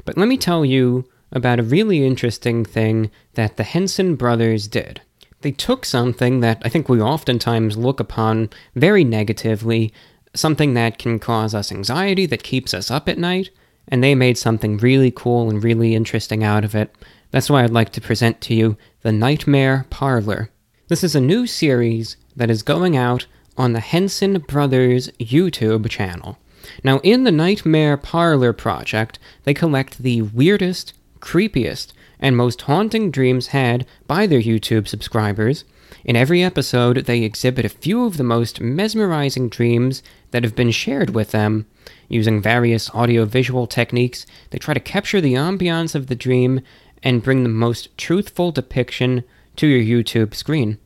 [0.04, 5.00] But let me tell you about a really interesting thing that the Hensen brothers did.
[5.40, 9.92] They took something that I think we oftentimes look upon very negatively
[10.38, 13.50] something that can cause us anxiety, that keeps us up at night,
[13.88, 16.94] and they made something really cool and really interesting out of it.
[17.30, 20.50] That's why I'd like to present to you The Nightmare Parlor.
[20.88, 26.38] This is a new series that is going out on the Hensen Brothers YouTube channel.
[26.84, 33.48] Now, in the Nightmare Parlor project, they collect the weirdest, creepiest, and most haunting dreams
[33.48, 35.64] had by their YouTube subscribers.
[36.04, 40.70] In every episode, they exhibit a few of the most mesmerizing dreams that have been
[40.70, 41.66] shared with them.
[42.08, 46.60] Using various audiovisual techniques, they try to capture the ambiance of the dream
[47.02, 49.24] and bring the most truthful depiction
[49.56, 50.78] to your YouTube screen.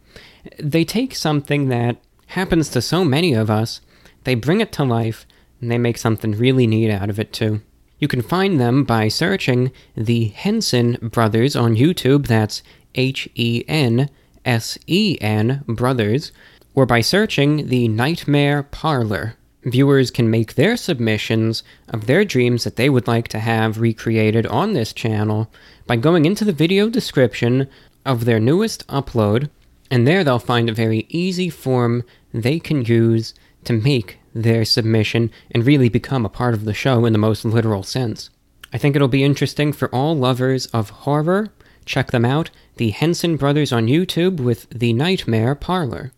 [0.58, 1.96] They take something that
[2.28, 3.80] happens to so many of us,
[4.24, 5.26] they bring it to life,
[5.60, 7.60] and they make something really neat out of it too.
[7.98, 12.62] You can find them by searching the Hensen Brothers on YouTube, that's
[12.94, 14.10] H E N
[14.44, 16.32] S E N Brothers,
[16.74, 19.36] or by searching the Nightmare Parlor.
[19.64, 24.46] Viewers can make their submissions of their dreams that they would like to have recreated
[24.46, 25.50] on this channel
[25.86, 27.68] by going into the video description
[28.04, 29.50] of their newest upload,
[29.90, 32.02] and there they'll find a very easy form
[32.34, 37.04] they can use to make their submission and really become a part of the show
[37.04, 38.30] in the most literal sense.
[38.72, 41.52] I think it'll be interesting for all lovers of horror.
[41.84, 46.12] Check them out, the Hensen Brothers on YouTube with The Nightmare Parlor.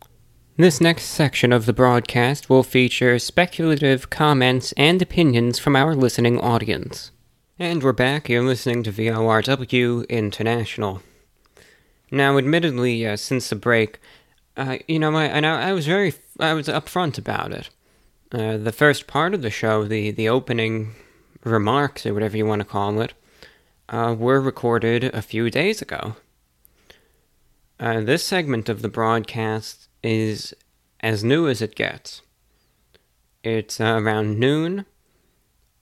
[0.57, 6.39] This next section of the broadcast will feature speculative comments and opinions from our listening
[6.39, 7.11] audience.
[7.59, 8.29] And we're back.
[8.29, 11.03] You're listening to VORW International.
[12.13, 13.99] Now, admittedly, uh, since the break,
[14.57, 17.71] uh, you know, I, and I, I, was very, I was upfront about it.
[18.31, 20.95] Uh, the first part of the show, the the opening
[21.43, 23.13] remarks or whatever you want to call it,
[23.89, 26.15] uh, were recorded a few days ago.
[27.81, 30.55] Uh, this segment of the broadcast is
[31.01, 32.23] as new as it gets.
[33.43, 34.87] It's uh, around noon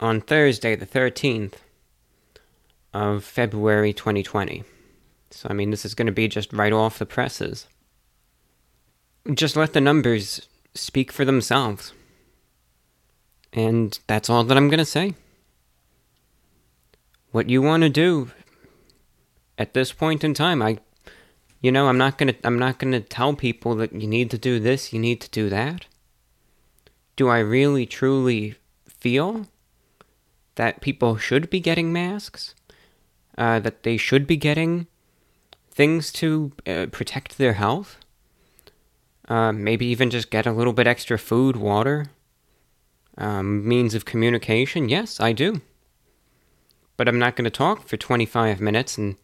[0.01, 1.55] on Thursday, the 13th
[2.93, 4.65] of February 2020.
[5.31, 7.67] So, I mean, this is going to be just right off the presses.
[9.33, 11.93] Just let the numbers speak for themselves.
[13.53, 15.15] And that's all that I'm going to say.
[17.31, 18.31] What you want to do
[19.57, 20.79] at this point in time, I
[21.62, 24.31] you know, I'm not going to I'm not going to tell people that you need
[24.33, 25.87] to do this, you need to do that.
[27.14, 28.57] Do I really truly
[28.88, 29.46] feel
[30.57, 32.55] that people should be getting masks?
[33.38, 34.87] Uh, that they should be getting
[35.70, 37.96] things to uh, protect their health?
[39.29, 42.07] Uh, maybe even just get a little bit extra food, water,
[43.16, 44.88] um, means of communication.
[44.88, 45.62] Yes, I do.
[46.96, 49.16] But I'm not going to talk for 25 minutes and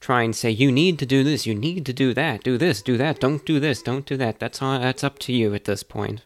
[0.00, 2.82] try and say you need to do this, you need to do that, do this,
[2.82, 4.40] do that, don't do this, don't do that.
[4.40, 6.24] That's all, that's up to you at this point.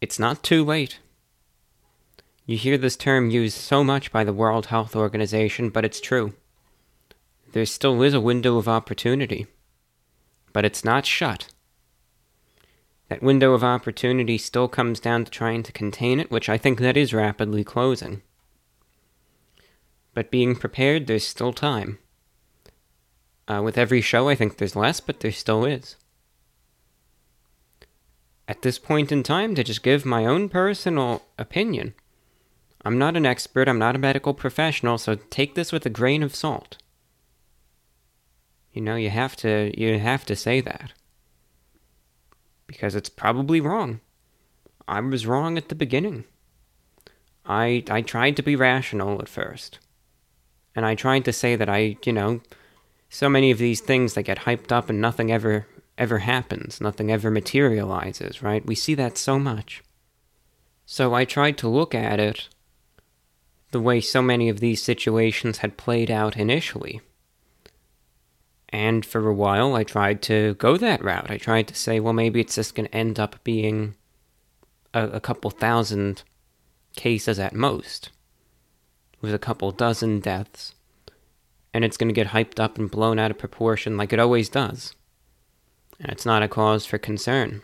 [0.00, 0.98] It's not too late.
[2.46, 6.32] You hear this term used so much by the World Health Organization, but it's true.
[7.52, 9.46] There still is a window of opportunity,
[10.54, 11.48] but it's not shut.
[13.08, 16.78] That window of opportunity still comes down to trying to contain it, which I think
[16.78, 18.22] that is rapidly closing.
[20.18, 22.00] But being prepared, there's still time.
[23.46, 25.94] Uh, with every show, I think there's less, but there still is.
[28.48, 31.94] At this point in time, to just give my own personal opinion,
[32.84, 36.24] I'm not an expert, I'm not a medical professional, so take this with a grain
[36.24, 36.78] of salt.
[38.72, 40.94] You know, you have to you have to say that.
[42.66, 44.00] Because it's probably wrong.
[44.88, 46.24] I was wrong at the beginning.
[47.46, 49.78] I I tried to be rational at first.
[50.78, 52.40] And I tried to say that I, you know,
[53.08, 55.66] so many of these things that get hyped up and nothing ever
[55.98, 58.64] ever happens, nothing ever materializes, right?
[58.64, 59.82] We see that so much.
[60.86, 62.48] So I tried to look at it
[63.72, 67.00] the way so many of these situations had played out initially.
[68.68, 71.28] And for a while, I tried to go that route.
[71.28, 73.96] I tried to say, well, maybe it's just going to end up being
[74.94, 76.22] a, a couple thousand
[76.94, 78.10] cases at most
[79.20, 80.74] with a couple dozen deaths,
[81.74, 84.48] and it's going to get hyped up and blown out of proportion like it always
[84.48, 84.94] does.
[86.00, 87.62] And it's not a cause for concern.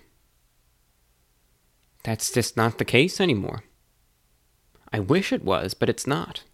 [2.02, 3.64] That's just not the case anymore.
[4.92, 6.44] I wish it was, but it's not.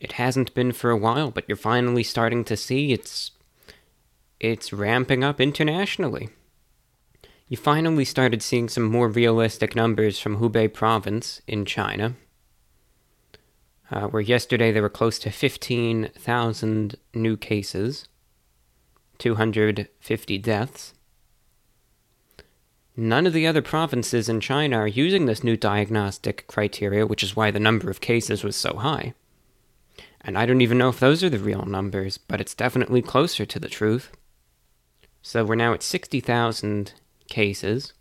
[0.00, 3.30] It hasn't been for a while, but you're finally starting to see it's
[4.38, 6.28] it's ramping up internationally.
[7.48, 12.14] You finally started seeing some more realistic numbers from Hubei province in China,
[13.90, 18.08] uh, where yesterday there were close to 15,000 new cases,
[19.18, 20.94] 250 deaths.
[22.96, 27.36] None of the other provinces in China are using this new diagnostic criteria, which is
[27.36, 29.14] why the number of cases was so high.
[30.22, 33.44] And I don't even know if those are the real numbers, but it's definitely closer
[33.44, 34.10] to the truth.
[35.22, 36.92] So we're now at 60,000
[37.28, 37.92] cases.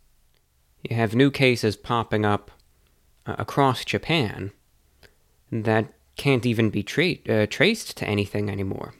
[0.81, 2.51] You have new cases popping up
[3.25, 4.51] uh, across Japan
[5.51, 8.93] that can't even be tra- uh, traced to anything anymore.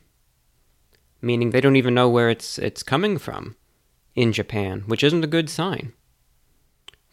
[1.22, 3.56] Meaning they don't even know where it's it's coming from
[4.16, 5.94] in Japan, which isn't a good sign.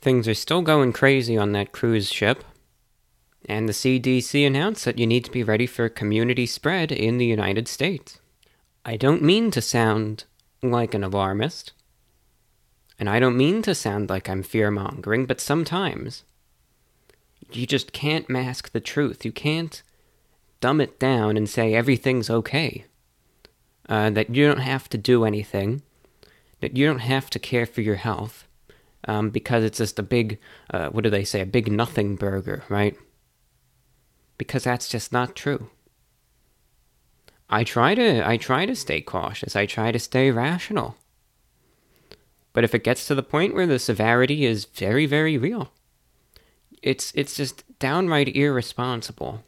[0.01, 2.45] things are still going crazy on that cruise ship.
[3.49, 7.27] And the CDC announced that you need to be ready for community spread in the
[7.27, 8.21] United States.
[8.85, 10.25] I don't mean to sound
[10.63, 11.73] like an alarmist,
[12.99, 16.25] and I don't mean to sound like I'm fear mongering, but sometimes
[17.53, 19.25] you just can't mask the truth.
[19.25, 19.83] You can't
[20.61, 22.85] dumb it down and say everything's okay.
[23.89, 25.83] Uh, that you don't have to do anything,
[26.61, 28.47] that you don't have to care for your health,
[29.09, 30.39] um, because it's just a big,
[30.71, 32.97] uh, what do they say, a big nothing burger, right?
[34.39, 35.69] Because that's just not true.
[37.51, 39.57] I try to, I try to stay cautious.
[39.57, 40.97] I try to stay rational.
[42.53, 45.73] But if it gets to the point where the severity is very, very real,
[46.83, 49.45] it's it's just downright irresponsible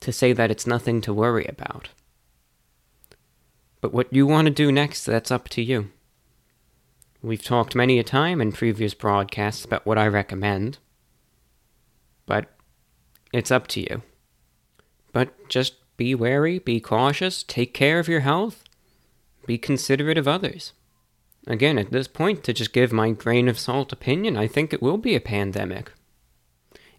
[0.00, 1.90] to say that it's nothing to worry about.
[3.80, 5.90] But what you want to do next, that's up to you.
[7.22, 10.78] We've talked many a time in previous broadcasts about what I recommend,
[12.26, 12.46] but
[13.32, 14.02] it's up to you.
[15.12, 18.62] But just be wary, be cautious, take care of your health,
[19.46, 20.72] be considerate of others.
[21.46, 24.82] Again, at this point, to just give my grain of salt opinion, I think it
[24.82, 25.90] will be a pandemic.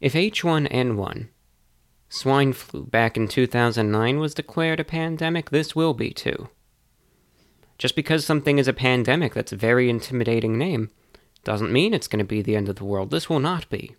[0.02, 1.28] If H1N1,
[2.08, 6.50] swine flu, back in 2009 was declared a pandemic, this will be too.
[7.78, 10.90] Just because something is a pandemic, that's a very intimidating name,
[11.44, 13.12] doesn't mean it's going to be the end of the world.
[13.12, 13.96] This will not be.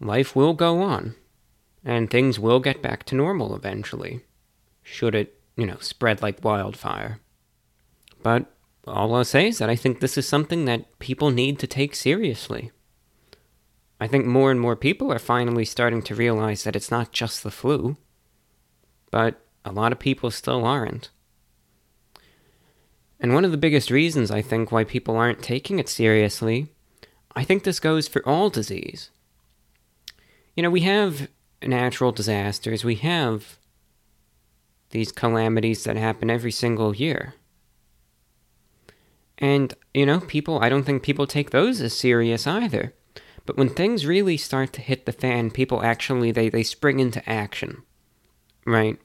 [0.00, 1.14] Life will go on,
[1.84, 4.20] and things will get back to normal eventually,
[4.82, 7.20] should it, you know, spread like wildfire.
[8.22, 8.46] But
[8.86, 11.94] all I'll say is that I think this is something that people need to take
[11.94, 12.70] seriously.
[14.04, 17.42] I think more and more people are finally starting to realize that it's not just
[17.42, 17.96] the flu,
[19.10, 21.08] but a lot of people still aren't.
[23.18, 26.66] And one of the biggest reasons I think why people aren't taking it seriously,
[27.34, 29.08] I think this goes for all disease.
[30.54, 31.28] You know, we have
[31.62, 33.56] natural disasters, we have
[34.90, 37.36] these calamities that happen every single year.
[39.38, 42.92] And, you know, people, I don't think people take those as serious either.
[43.46, 47.28] But when things really start to hit the fan, people actually they, they spring into
[47.28, 47.82] action.
[48.66, 48.98] Right?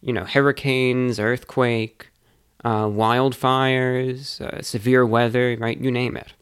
[0.00, 2.08] You know, hurricanes, earthquake,
[2.64, 5.78] uh, wildfires, uh, severe weather, right?
[5.78, 6.32] You name it.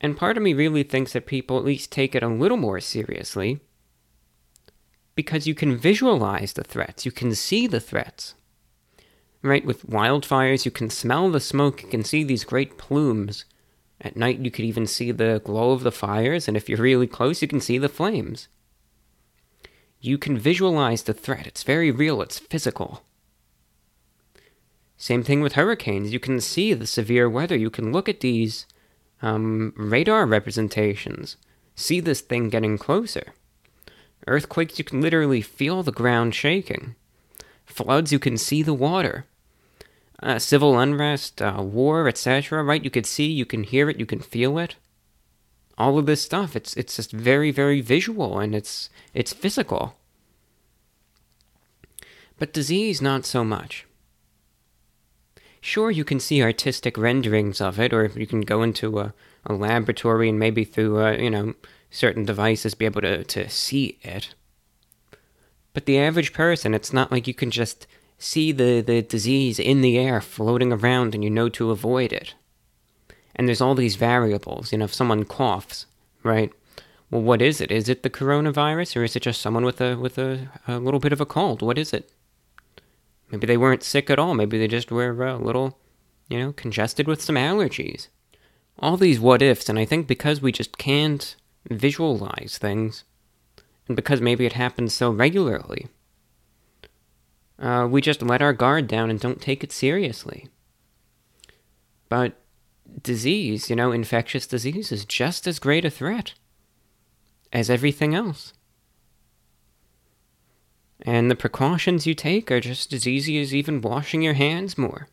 [0.00, 2.80] And part of me really thinks that people at least take it a little more
[2.80, 3.60] seriously
[5.14, 8.34] because you can visualize the threats, you can see the threats.
[9.42, 9.64] Right?
[9.64, 13.44] With wildfires, you can smell the smoke, you can see these great plumes
[14.00, 17.06] at night, you could even see the glow of the fires, and if you're really
[17.06, 18.48] close, you can see the flames.
[20.00, 21.46] You can visualize the threat.
[21.46, 23.02] It's very real, it's physical.
[24.96, 26.12] Same thing with hurricanes.
[26.12, 27.56] You can see the severe weather.
[27.56, 28.66] You can look at these
[29.22, 31.36] um, radar representations,
[31.74, 33.34] see this thing getting closer.
[34.26, 36.94] Earthquakes, you can literally feel the ground shaking.
[37.64, 39.26] Floods, you can see the water
[40.24, 42.62] uh, civil unrest, uh, war, etc.
[42.64, 42.82] Right?
[42.82, 44.76] You could see, you can hear it, you can feel it.
[45.78, 46.56] All of this stuff.
[46.56, 49.96] It's it's just very very visual and it's it's physical.
[52.38, 53.86] But disease, not so much.
[55.60, 59.14] Sure, you can see artistic renderings of it, or you can go into a,
[59.46, 61.54] a laboratory and maybe through, uh, you know,
[61.90, 64.34] certain devices be able to, to see it.
[65.72, 67.86] But the average person, it's not like you can just
[68.24, 72.34] see the, the disease in the air floating around and you know to avoid it.
[73.36, 74.72] And there's all these variables.
[74.72, 75.86] You know, if someone coughs,
[76.22, 76.52] right?
[77.10, 77.70] Well, what is it?
[77.70, 81.00] Is it the coronavirus or is it just someone with a with a, a little
[81.00, 81.62] bit of a cold?
[81.62, 82.10] What is it?
[83.30, 84.34] Maybe they weren't sick at all.
[84.34, 85.78] Maybe they just were uh, a little,
[86.28, 88.08] you know, congested with some allergies.
[88.78, 91.36] All these what ifs, and I think because we just can't
[91.68, 93.04] visualize things,
[93.86, 95.88] and because maybe it happens so regularly,
[97.58, 100.48] uh, we just let our guard down and don't take it seriously.
[102.08, 102.34] But
[103.02, 106.34] disease, you know, infectious disease is just as great a threat
[107.52, 108.52] as everything else.
[111.02, 115.08] And the precautions you take are just as easy as even washing your hands more.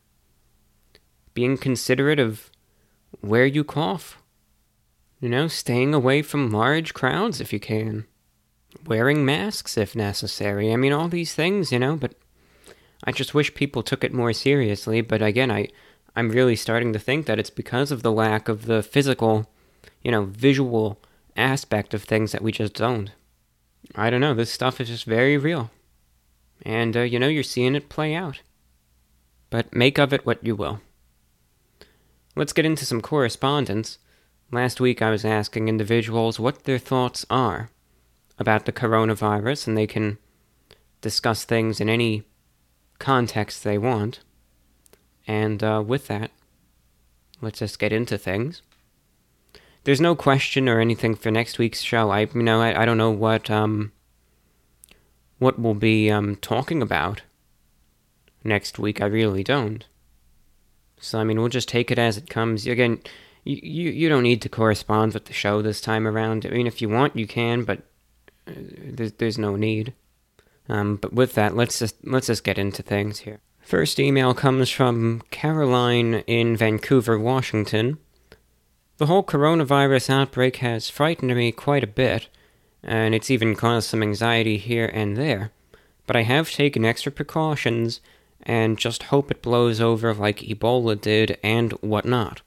[1.33, 2.49] Being considerate of
[3.19, 4.17] where you cough.
[5.19, 8.05] You know, staying away from large crowds if you can.
[8.85, 10.71] Wearing masks if necessary.
[10.71, 12.15] I mean, all these things, you know, but
[13.03, 15.69] I just wish people took it more seriously, but again, I
[16.15, 19.49] I'm really starting to think that it's because of the lack of the physical,
[20.03, 20.99] you know, visual
[21.37, 23.11] aspect of things that we just don't.
[23.95, 25.71] I don't know, this stuff is just very real.
[26.63, 28.41] And, uh, you know, you're seeing it play out.
[29.49, 30.81] But make of it what you will.
[32.35, 33.97] let's get into some correspondence.
[34.51, 37.69] Last week I was asking individuals what their thoughts are
[38.37, 40.17] about the coronavirus, and they can
[41.01, 42.23] discuss things in any
[43.01, 44.21] context they want.
[45.27, 46.31] And uh, with that,
[47.41, 48.61] let's just get into things.
[49.83, 52.11] There's no question or anything for next week's show.
[52.11, 53.91] I, you know, I, I don't know what um,
[55.39, 57.23] what we'll be um, talking about
[58.43, 59.01] next week.
[59.01, 59.85] I really don't.
[60.99, 62.67] So I mean, we'll just take it as it comes.
[62.67, 63.01] Again,
[63.43, 66.45] you you, you don't need to correspond with the show this time around.
[66.45, 67.79] I mean, if you want, you can, but
[68.47, 69.93] uh, there's there's no need.
[70.71, 73.41] Um, but with that, let's just let's just get into things here.
[73.59, 77.97] First email comes from Caroline in Vancouver, Washington.
[78.97, 82.29] The whole coronavirus outbreak has frightened me quite a bit,
[82.83, 85.51] and it's even caused some anxiety here and there.
[86.07, 87.99] But I have taken extra precautions
[88.43, 92.41] and just hope it blows over like Ebola did and whatnot.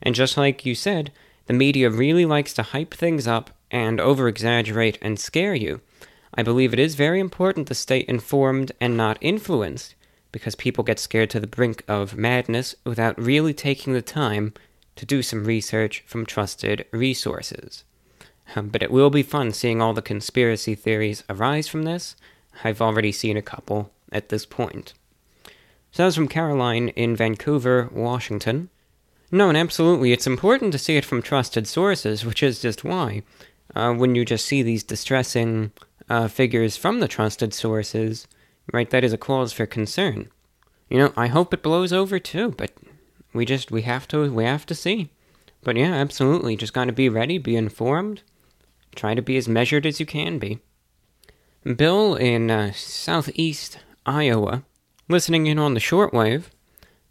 [0.00, 1.12] And just like you said,
[1.44, 5.82] the media really likes to hype things up and over exaggerate and scare you.
[6.34, 9.94] I believe it is very important to stay informed and not influenced,
[10.32, 14.54] because people get scared to the brink of madness without really taking the time
[14.96, 17.84] to do some research from trusted resources.
[18.54, 22.16] Um, but it will be fun seeing all the conspiracy theories arise from this.
[22.62, 24.92] I've already seen a couple at this point.
[25.92, 28.68] So that was from Caroline in Vancouver, Washington.
[29.32, 33.22] No, and absolutely, it's important to see it from trusted sources, which is just why.
[33.74, 35.70] Uh, when you just see these distressing
[36.10, 38.26] uh, figures from the trusted sources,
[38.72, 40.28] right, that is a cause for concern.
[40.90, 42.72] You know, I hope it blows over too, but
[43.32, 45.10] we just, we have to, we have to see.
[45.62, 48.22] But yeah, absolutely, just gotta be ready, be informed,
[48.96, 50.58] try to be as measured as you can be.
[51.76, 54.64] Bill in uh, southeast Iowa,
[55.08, 56.44] listening in on the shortwave,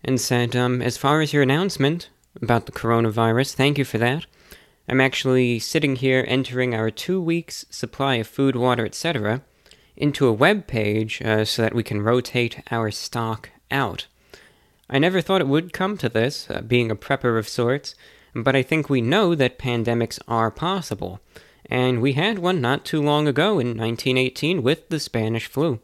[0.04, 2.10] and said, um, as far as your announcement
[2.42, 4.26] about the coronavirus, thank you for that.
[4.90, 9.44] I'm actually sitting here entering our two weeks supply of food, water, etc.,
[9.96, 14.08] into a web page uh, so that we can rotate our stock out.
[14.90, 17.94] I never thought it would come to this, uh, being a prepper of sorts,
[18.34, 21.20] but I think we know that pandemics are possible,
[21.68, 25.80] and we had one not too long ago in 1918 with the Spanish flu.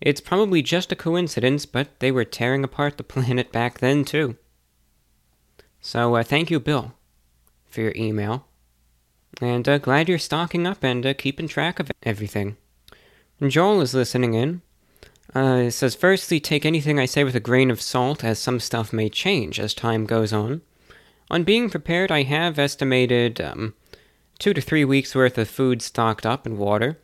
[0.00, 4.36] It's probably just a coincidence, but they were tearing apart the planet back then, too.
[5.80, 6.94] So, uh, thank you, Bill,
[7.70, 8.46] for your email.
[9.40, 12.56] And uh, glad you're stocking up and uh, keeping track of everything.
[13.40, 14.62] And Joel is listening in.
[15.34, 18.60] Uh, it says, Firstly, take anything I say with a grain of salt, as some
[18.60, 20.62] stuff may change as time goes on.
[21.30, 23.74] On being prepared, I have estimated um,
[24.38, 26.98] two to three weeks worth of food stocked up and water.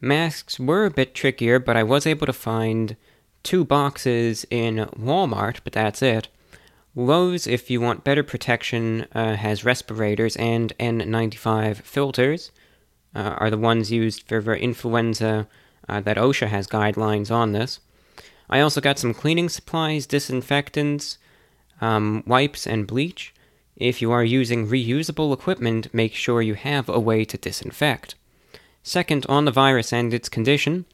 [0.00, 2.96] Masks were a bit trickier, but I was able to find
[3.42, 6.28] two boxes in Walmart, but that's it.
[6.98, 12.50] Lowe's, if you want better protection, uh, has respirators and N95 filters,
[13.14, 15.46] uh, are the ones used for influenza
[15.90, 17.80] uh, that OSHA has guidelines on this.
[18.48, 21.18] I also got some cleaning supplies, disinfectants,
[21.82, 23.34] um, wipes, and bleach.
[23.76, 28.14] If you are using reusable equipment, make sure you have a way to disinfect.
[28.82, 30.86] Second, on the virus and its condition,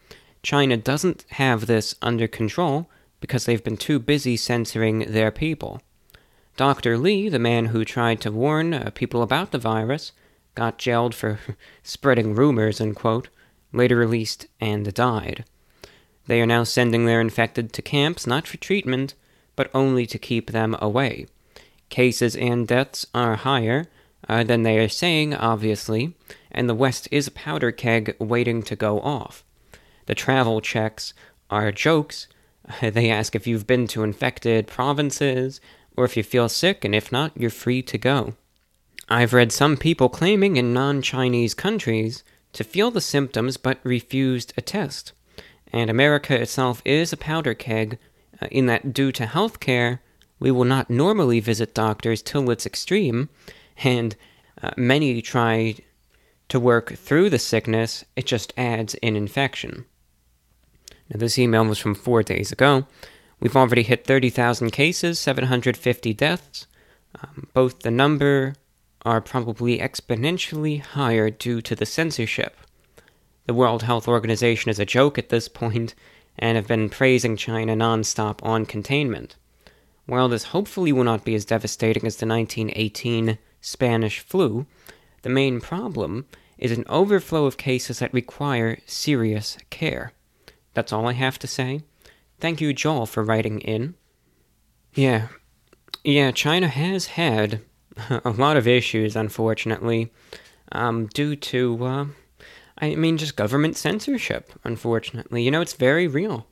[0.42, 2.90] China doesn't have this under control
[3.20, 5.80] because they've been too busy censoring their people.
[6.56, 6.98] Dr.
[6.98, 10.12] Lee, the man who tried to warn uh, people about the virus,
[10.54, 11.38] got jailed for
[11.82, 13.28] spreading rumors, unquote,
[13.72, 15.44] later released and died.
[16.26, 19.14] They are now sending their infected to camps not for treatment,
[19.56, 21.26] but only to keep them away.
[21.88, 23.86] Cases and deaths are higher
[24.28, 26.14] uh, than they are saying, obviously,
[26.50, 29.44] and the West is a powder keg waiting to go off.
[30.06, 31.14] The travel checks
[31.50, 32.28] are jokes.
[32.80, 35.60] They ask if you've been to infected provinces,
[35.96, 38.34] or if you feel sick, and if not, you're free to go.
[39.08, 44.52] I've read some people claiming in non Chinese countries to feel the symptoms but refused
[44.56, 45.12] a test.
[45.72, 47.98] And America itself is a powder keg
[48.40, 50.02] uh, in that, due to health care,
[50.38, 53.28] we will not normally visit doctors till it's extreme,
[53.84, 54.16] and
[54.62, 55.76] uh, many try
[56.48, 59.86] to work through the sickness, it just adds an infection.
[61.08, 62.86] Now, this email was from four days ago.
[63.42, 66.68] We've already hit 30,000 cases, 750 deaths.
[67.20, 68.54] Um, both the number
[69.04, 72.56] are probably exponentially higher due to the censorship.
[73.46, 75.96] The World Health Organization is a joke at this point
[76.38, 79.34] and have been praising China nonstop on containment.
[80.06, 84.66] While this hopefully will not be as devastating as the 1918 Spanish flu,
[85.22, 86.26] the main problem
[86.58, 90.12] is an overflow of cases that require serious care.
[90.74, 91.82] That's all I have to say.
[92.42, 93.94] Thank you, Joel, for writing in.
[94.94, 95.28] Yeah,
[96.02, 97.60] Yeah, China has had
[98.24, 100.12] a lot of issues, unfortunately,
[100.72, 102.06] um, due to, uh,
[102.78, 105.44] I mean, just government censorship, unfortunately.
[105.44, 106.48] You know, it's very real.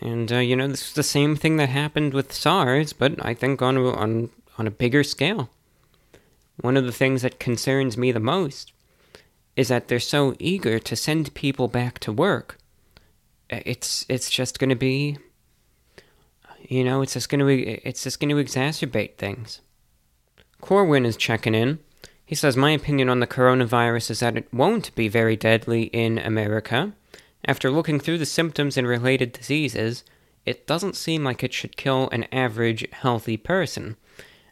[0.00, 3.34] And, uh, you know, this is the same thing that happened with SARS, but I
[3.34, 5.50] think on, on, on a bigger scale.
[6.62, 8.72] One of the things that concerns me the most
[9.56, 12.56] is that they're so eager to send people back to work.
[13.50, 15.18] It's it's just going to be
[16.70, 19.60] you know, it's just going to it's just going to exacerbate things.
[20.60, 21.80] Corwin is checking in.
[22.24, 26.18] He says my opinion on the coronavirus is that it won't be very deadly in
[26.18, 26.92] America.
[27.44, 30.04] After looking through the symptoms and related diseases,
[30.46, 33.96] it doesn't seem like it should kill an average healthy person.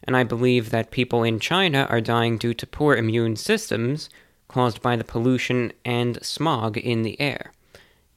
[0.03, 4.09] And I believe that people in China are dying due to poor immune systems
[4.49, 7.53] caused by the pollution and smog in the air.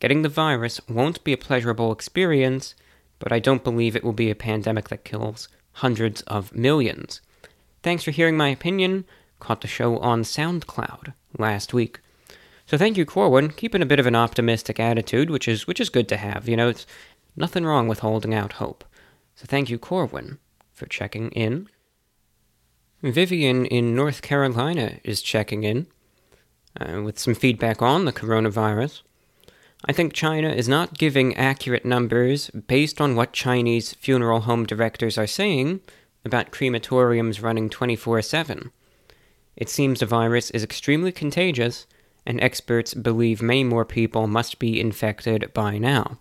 [0.03, 2.75] Getting the virus won't be a pleasurable experience,
[3.21, 7.21] but I don't believe it will be a pandemic that kills hundreds of millions.
[7.85, 9.05] Thanks for hearing my opinion.
[9.39, 12.01] Caught the show on SoundCloud last week.
[12.67, 13.51] So thank you, Corwin.
[13.51, 16.49] Keeping a bit of an optimistic attitude, which is which is good to have.
[16.49, 16.85] You know, it's
[17.37, 18.85] nothing wrong with holding out hope.
[19.37, 20.39] So thank you, Corwin,
[20.73, 21.69] for checking in.
[23.05, 25.87] Vivian in North Carolina is checking in
[26.81, 29.03] uh, with some feedback on the coronavirus.
[29.85, 35.19] I think China is not giving accurate numbers based on what Chinese funeral home directors
[35.19, 35.81] are saying
[36.25, 38.71] about crematoriums running 24 7.
[39.57, 41.87] It seems the virus is extremely contagious,
[42.25, 46.21] and experts believe many more people must be infected by now.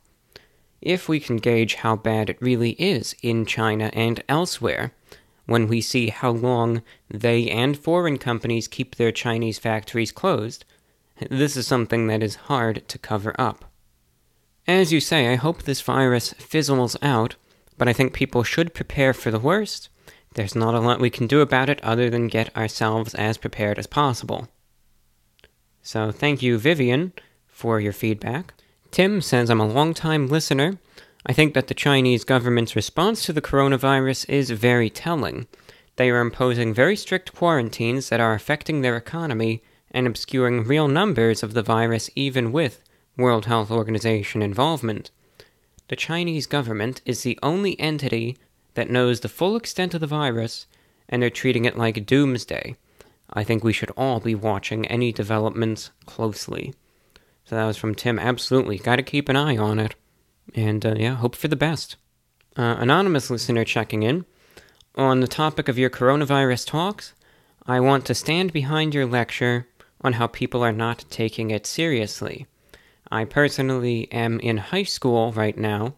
[0.81, 4.93] If we can gauge how bad it really is in China and elsewhere,
[5.45, 10.65] when we see how long they and foreign companies keep their Chinese factories closed,
[11.29, 13.65] this is something that is hard to cover up.
[14.67, 17.35] As you say, I hope this virus fizzles out,
[17.77, 19.89] but I think people should prepare for the worst.
[20.35, 23.77] There's not a lot we can do about it other than get ourselves as prepared
[23.77, 24.47] as possible.
[25.81, 27.11] So, thank you, Vivian,
[27.47, 28.53] for your feedback.
[28.91, 30.77] Tim says I'm a long-time listener.
[31.25, 35.47] I think that the Chinese government's response to the coronavirus is very telling.
[35.95, 39.61] They are imposing very strict quarantines that are affecting their economy
[39.91, 42.81] and obscuring real numbers of the virus even with
[43.17, 45.11] World Health Organization involvement.
[45.89, 48.37] The Chinese government is the only entity
[48.73, 50.65] that knows the full extent of the virus,
[51.09, 52.75] and they're treating it like doomsday.
[53.33, 56.73] I think we should all be watching any developments closely.
[57.45, 58.19] So that was from Tim.
[58.19, 58.77] Absolutely.
[58.77, 59.95] Got to keep an eye on it.
[60.55, 61.97] And uh, yeah, hope for the best.
[62.57, 64.25] Uh, anonymous listener checking in.
[64.95, 67.13] On the topic of your coronavirus talks,
[67.65, 69.67] I want to stand behind your lecture
[70.03, 72.47] on how people are not taking it seriously.
[73.11, 75.93] I personally am in high school right now,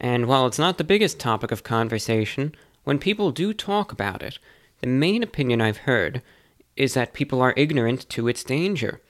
[0.00, 4.38] and while it's not the biggest topic of conversation, when people do talk about it,
[4.80, 6.22] the main opinion I've heard
[6.76, 9.00] is that people are ignorant to its danger.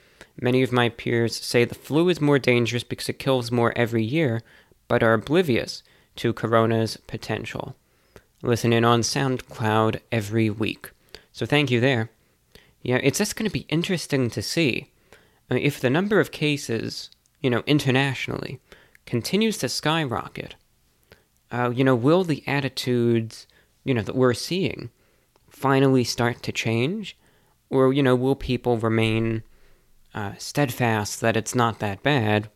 [0.40, 4.04] Many of my peers say the flu is more dangerous because it kills more every
[4.04, 4.42] year,
[4.88, 5.82] but are oblivious
[6.16, 7.76] to corona's potential.
[8.42, 10.90] Listen in on SoundCloud every week.
[11.32, 12.10] So thank you there.
[12.84, 14.92] Yeah, it's just going to be interesting to see
[15.50, 17.10] I mean, if the number of cases,
[17.40, 18.60] you know, internationally
[19.06, 20.54] continues to skyrocket.
[21.50, 23.46] Uh, you know, will the attitudes,
[23.84, 24.90] you know, that we're seeing
[25.48, 27.16] finally start to change?
[27.70, 29.42] Or, you know, will people remain
[30.14, 32.50] uh, steadfast that it's not that bad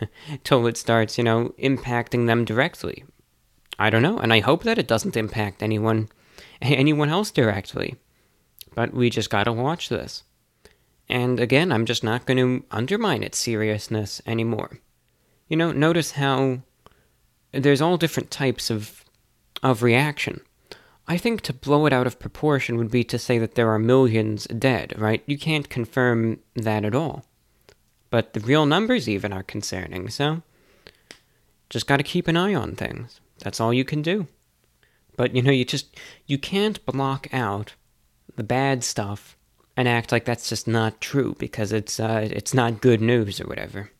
[0.44, 3.04] till it starts, you know, impacting them directly?
[3.78, 6.08] I don't know, and I hope that it doesn't impact anyone
[6.62, 7.96] anyone else directly.
[8.74, 10.24] But we just gotta watch this.
[11.08, 14.78] And again, I'm just not going to undermine its seriousness anymore.
[15.48, 16.60] You know, notice how
[17.52, 19.04] there's all different types of
[19.62, 20.40] of reaction.
[21.06, 23.78] I think to blow it out of proportion would be to say that there are
[23.78, 25.22] millions dead, right?
[25.26, 27.24] You can't confirm that at all.
[28.10, 30.42] But the real numbers even are concerning, so
[31.70, 33.20] just got to keep an eye on things.
[33.40, 34.26] That's all you can do.
[35.16, 35.96] But you know, you just
[36.26, 37.74] you can't block out
[38.36, 39.36] the bad stuff
[39.76, 43.46] and act like that's just not true because it's uh, it's not good news or
[43.46, 43.90] whatever.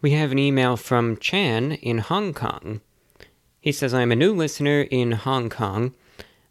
[0.00, 2.80] We have an email from Chan in Hong Kong.
[3.60, 5.94] He says, I'm a new listener in Hong Kong.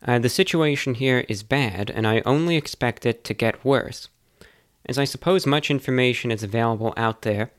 [0.04, 4.10] Uh, the situation here is bad, and I only expect it to get worse.
[4.88, 7.52] As I suppose much information is available out there,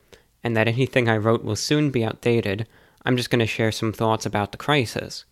[0.43, 2.67] and that anything I wrote will soon be outdated,
[3.05, 5.23] I'm just going to share some thoughts about the crisis.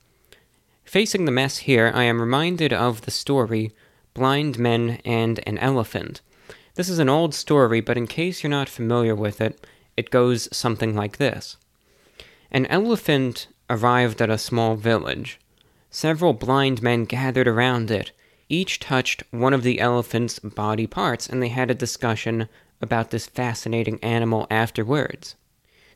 [0.85, 3.73] Facing the mess here, I am reminded of the story
[4.13, 6.21] Blind Men and an Elephant.
[6.75, 10.47] This is an old story, but in case you're not familiar with it, it goes
[10.55, 11.57] something like this
[12.51, 15.39] An elephant arrived at a small village.
[15.89, 18.11] Several blind men gathered around it.
[18.49, 22.49] Each touched one of the elephant's body parts, and they had a discussion
[22.81, 25.35] about this fascinating animal afterwards.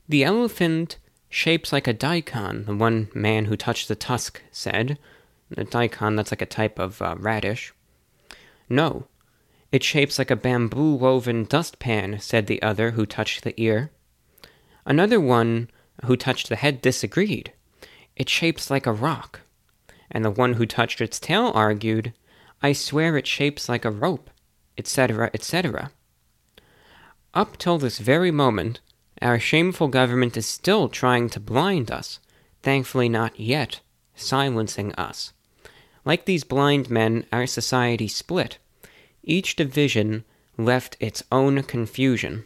[0.08, 0.98] The elephant
[1.30, 4.98] shapes like a daikon, the one man who touched the tusk said.
[5.50, 7.74] The daikon, that's like a type of uh, radish.
[8.70, 9.08] No,
[9.72, 13.92] it shapes like a bamboo woven dustpan, said the other who touched the ear.
[14.86, 15.70] Another one
[16.06, 17.52] who touched the head disagreed.
[18.16, 19.42] It shapes like a rock.
[20.10, 22.14] And the one who touched its tail argued,
[22.62, 24.30] I swear it shapes like a rope,
[24.78, 25.92] etc., etc.
[27.34, 28.80] Up till this very moment,
[29.22, 32.20] our shameful government is still trying to blind us,
[32.64, 33.82] thankfully not yet
[34.16, 35.34] silencing us.
[36.08, 38.60] Like these blind men, our society split.
[39.24, 40.24] Each division
[40.58, 42.46] left its own confusion,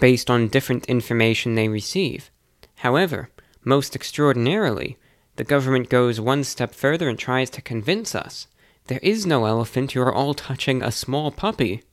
[0.00, 2.32] based on different information they receive.
[2.78, 3.30] However,
[3.62, 4.98] most extraordinarily,
[5.36, 8.48] the government goes one step further and tries to convince us
[8.88, 11.84] there is no elephant, you are all touching a small puppy.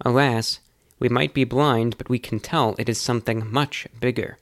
[0.00, 0.60] Alas,
[0.98, 4.38] we might be blind, but we can tell it is something much bigger.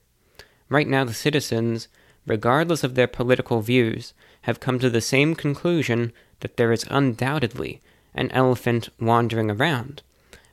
[0.69, 1.89] Right now, the citizens,
[2.25, 7.81] regardless of their political views, have come to the same conclusion that there is undoubtedly
[8.15, 10.03] an elephant wandering around.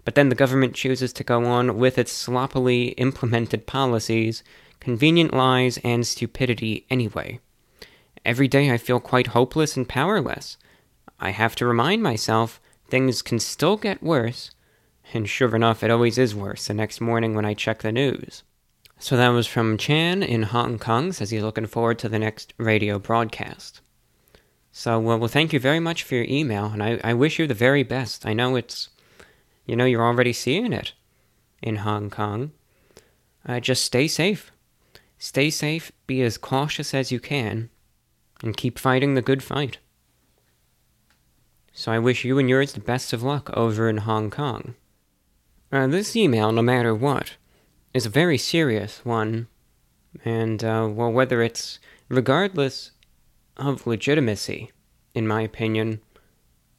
[0.03, 4.43] But then the government chooses to go on with its sloppily implemented policies,
[4.79, 7.39] convenient lies, and stupidity anyway.
[8.23, 10.57] Every day I feel quite hopeless and powerless.
[11.19, 14.51] I have to remind myself things can still get worse,
[15.13, 18.43] and sure enough, it always is worse the next morning when I check the news.
[18.97, 22.53] So that was from Chan in Hong Kong, says he's looking forward to the next
[22.57, 23.81] radio broadcast.
[24.71, 27.47] So, well, well thank you very much for your email, and I, I wish you
[27.47, 28.25] the very best.
[28.25, 28.89] I know it's,
[29.65, 30.93] you know, you're already seeing it
[31.61, 32.51] in Hong Kong.
[33.45, 34.51] Uh, just stay safe.
[35.17, 37.69] Stay safe, be as cautious as you can,
[38.41, 39.77] and keep fighting the good fight.
[41.73, 44.75] So I wish you and yours the best of luck over in Hong Kong.
[45.71, 47.35] Uh, this email, no matter what,
[47.95, 49.47] is a very serious one,
[50.25, 51.79] and, uh, well, whether it's
[52.09, 52.91] regardless
[53.55, 54.69] of legitimacy,
[55.13, 56.01] in my opinion,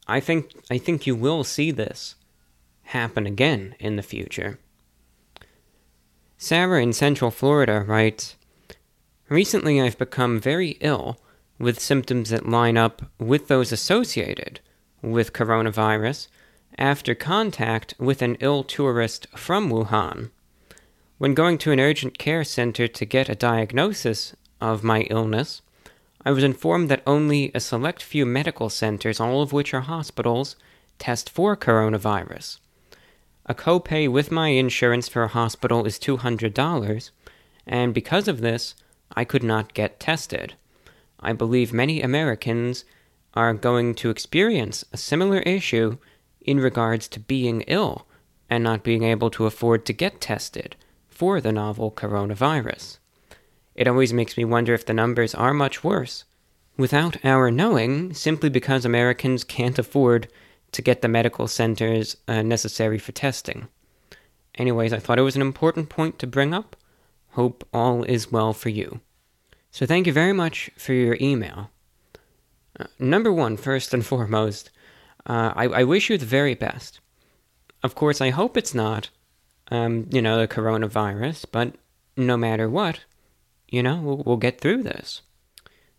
[0.07, 2.17] I think I think you will see this
[2.83, 4.59] happen again in the future.
[6.37, 8.37] Sarah in Central Florida writes
[9.31, 11.19] Recently I've become very ill
[11.59, 14.61] with symptoms that line up with those associated
[15.01, 16.29] with coronavirus
[16.77, 20.31] after contact with an ill tourist from Wuhan.
[21.19, 25.62] When going to an urgent care center to get a diagnosis of my illness,
[26.27, 30.57] I was informed that only a select few medical centers, all of which are hospitals,
[30.99, 32.59] test for coronavirus.
[33.47, 37.11] A copay with my insurance for a hospital is $200,
[37.67, 38.75] and because of this,
[39.11, 40.53] I could not get tested.
[41.19, 42.85] I believe many Americans
[43.33, 45.97] are going to experience a similar issue
[46.43, 48.07] in regards to being ill
[48.51, 50.77] and not being able to afford to get tested
[51.17, 52.99] for the novel coronavirus.
[53.75, 56.25] It always makes me wonder if the numbers are much worse
[56.77, 60.29] without our knowing, simply because Americans can't afford
[60.73, 63.69] to get the medical centers uh, necessary for testing.
[64.57, 66.77] Anyways, I thought it was an important point to bring up.
[67.31, 69.01] Hope all is well for you.
[69.71, 71.71] So, thank you very much for your email.
[72.79, 74.71] Uh, number one, first and foremost,
[75.27, 77.01] uh, I, I, wish you the very best.
[77.83, 79.11] Of course, I hope it's not,
[79.71, 81.75] um, you know, the coronavirus, but
[82.17, 83.01] no matter what,
[83.69, 85.23] you know, we'll, we'll get through this.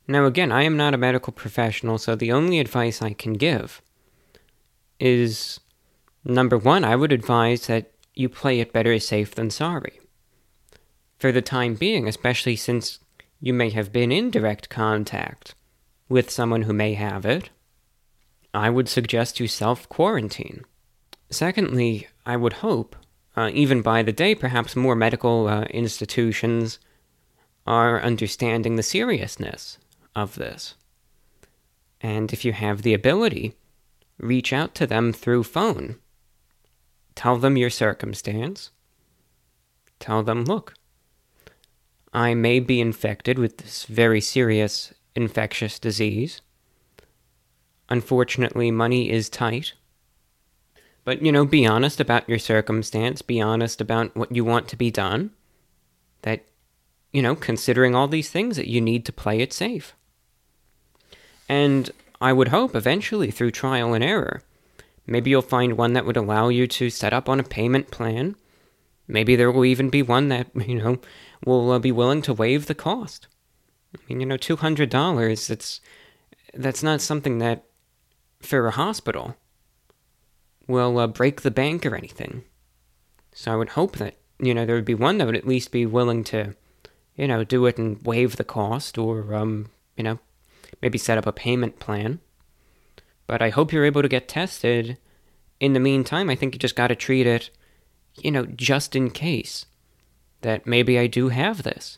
[0.08, 3.82] Now, again, I am not a medical professional, so the only advice I can give
[5.00, 5.60] is
[6.24, 10.00] number one, I would advise that you play it better safe than sorry.
[11.20, 13.00] For the time being, especially since
[13.42, 15.56] you may have been in direct contact
[16.10, 17.50] with someone who may have it,
[18.54, 20.64] I would suggest you self quarantine.
[21.30, 22.96] Secondly, I would hope,
[23.38, 26.80] uh, even by the day, perhaps more medical uh, institutions
[27.68, 29.78] are understanding the seriousness
[30.16, 30.74] of this.
[32.02, 33.54] And if you have the ability,
[34.18, 35.98] reach out to them through phone.
[37.14, 38.72] Tell them your circumstance.
[40.00, 40.74] Tell them, look,
[42.14, 46.42] I may be infected with this very serious infectious disease.
[47.90, 49.74] Unfortunately, money is tight.
[51.08, 54.76] But, you know, be honest about your circumstance, be honest about what you want to
[54.76, 55.32] be done.
[56.24, 56.44] That,
[57.14, 59.96] you know, considering all these things, that you need to play it safe.
[61.48, 64.42] And I would hope eventually through trial and error,
[65.06, 68.36] maybe you'll find one that would allow you to set up on a payment plan.
[69.08, 71.00] Maybe there will even be one that, you know,
[71.46, 73.30] will uh, be willing to waive the cost.
[73.96, 75.50] I mean, you know, two hundred dollars.
[75.50, 75.80] It's
[76.54, 77.64] that's not something that
[78.42, 79.38] for a hospital
[80.68, 82.44] will uh, break the bank or anything.
[83.34, 85.72] So I would hope that you know there would be one that would at least
[85.72, 86.56] be willing to,
[87.16, 90.20] you know, do it and waive the cost, or um, you know,
[90.82, 92.20] maybe set up a payment plan.
[93.26, 94.98] But I hope you're able to get tested.
[95.60, 97.50] In the meantime, I think you just got to treat it,
[98.22, 99.66] you know, just in case
[100.42, 101.98] that maybe I do have this.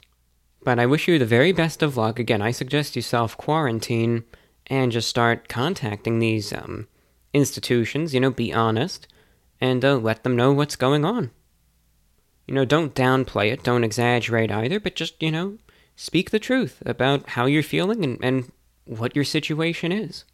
[0.64, 2.20] But I wish you the very best of luck.
[2.20, 4.24] Again, I suggest you self quarantine
[4.68, 6.88] and just start contacting these um,
[7.34, 9.08] institutions, you know, be honest,
[9.62, 11.32] and uh, let them know what's going on.
[12.48, 15.58] You know, don't downplay it, don't exaggerate either, but just, you know,
[15.96, 18.52] speak the truth about how you're feeling and, and
[18.86, 20.26] what your situation is.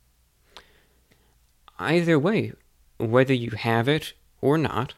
[1.78, 2.54] Either way,
[2.98, 4.94] whether you have it or not,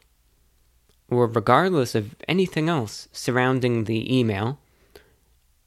[1.10, 4.60] or regardless of anything else surrounding the email,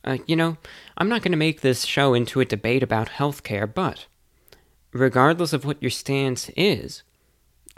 [0.05, 0.57] uh, you know,
[0.97, 4.05] I'm not going to make this show into a debate about healthcare, but
[4.93, 7.03] regardless of what your stance is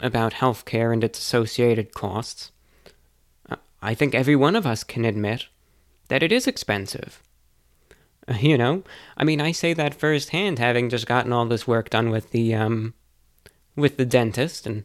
[0.00, 2.50] about healthcare and its associated costs,
[3.84, 5.46] I think every one of us can admit
[6.08, 7.22] that it is expensive.
[8.40, 8.84] You know,
[9.18, 12.54] I mean, I say that firsthand, having just gotten all this work done with the
[12.54, 12.94] um,
[13.76, 14.84] with the dentist and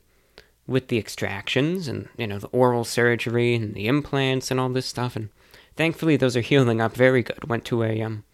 [0.68, 4.88] with the extractions and you know the oral surgery and the implants and all this
[4.88, 5.30] stuff, and
[5.78, 7.48] thankfully those are healing up very good.
[7.48, 8.26] Went to a um,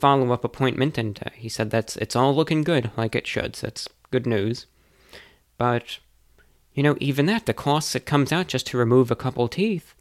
[0.00, 3.56] follow up appointment, and uh, he said that's it's all looking good, like it should.
[3.56, 4.66] So that's good news.
[5.58, 5.98] But
[6.72, 9.94] you know, even that, the cost that comes out just to remove a couple teeth,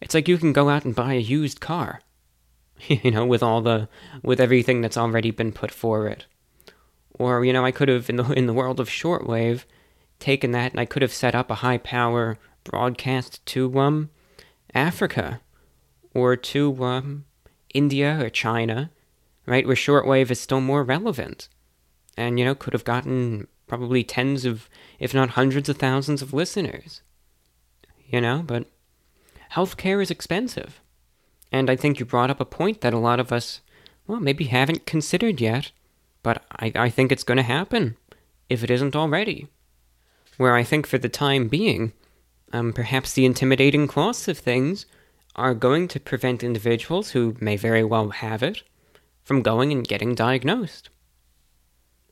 [0.00, 2.00] it's like you can go out and buy a used car.
[2.88, 3.88] you know, with all the
[4.22, 6.26] with everything that's already been put for it.
[7.18, 9.64] Or you know, I could have in the in the world of shortwave
[10.18, 14.10] taken that and I could have set up a high power broadcast to um
[14.74, 15.40] Africa
[16.14, 17.24] or to um
[17.72, 18.90] India or China
[19.46, 19.66] right?
[19.66, 21.48] Where shortwave is still more relevant.
[22.16, 24.68] And, you know, could have gotten probably tens of,
[24.98, 27.02] if not hundreds of thousands of listeners.
[28.06, 28.66] You know, but
[29.52, 30.80] healthcare is expensive.
[31.50, 33.60] And I think you brought up a point that a lot of us,
[34.06, 35.70] well, maybe haven't considered yet,
[36.22, 37.96] but I, I think it's going to happen,
[38.48, 39.48] if it isn't already.
[40.36, 41.92] Where I think for the time being,
[42.52, 44.86] um, perhaps the intimidating costs of things
[45.36, 48.62] are going to prevent individuals who may very well have it
[49.24, 50.90] from going and getting diagnosed.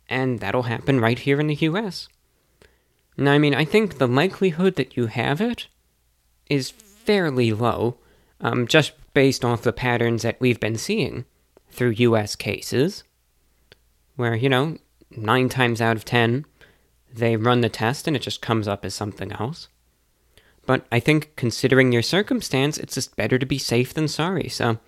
[0.09, 2.09] And that'll happen right here in the US.
[3.17, 5.69] Now, I mean, I think the likelihood that you have it
[6.49, 7.99] is fairly low,
[8.41, 11.27] um, just based off the patterns that we've been seeing
[11.71, 13.05] through US cases,
[14.17, 14.79] where, you know,
[15.11, 16.47] nine times out of ten,
[17.13, 19.69] they run the test and it just comes up as something else.
[20.65, 24.79] But I think, considering your circumstance, it's just better to be safe than sorry, so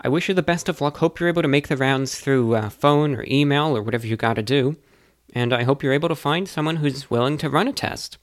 [0.00, 0.98] I wish you the best of luck.
[0.98, 4.16] Hope you're able to make the rounds through uh, phone or email or whatever you
[4.16, 4.76] got to do.
[5.32, 8.18] And I hope you're able to find someone who's willing to run a test.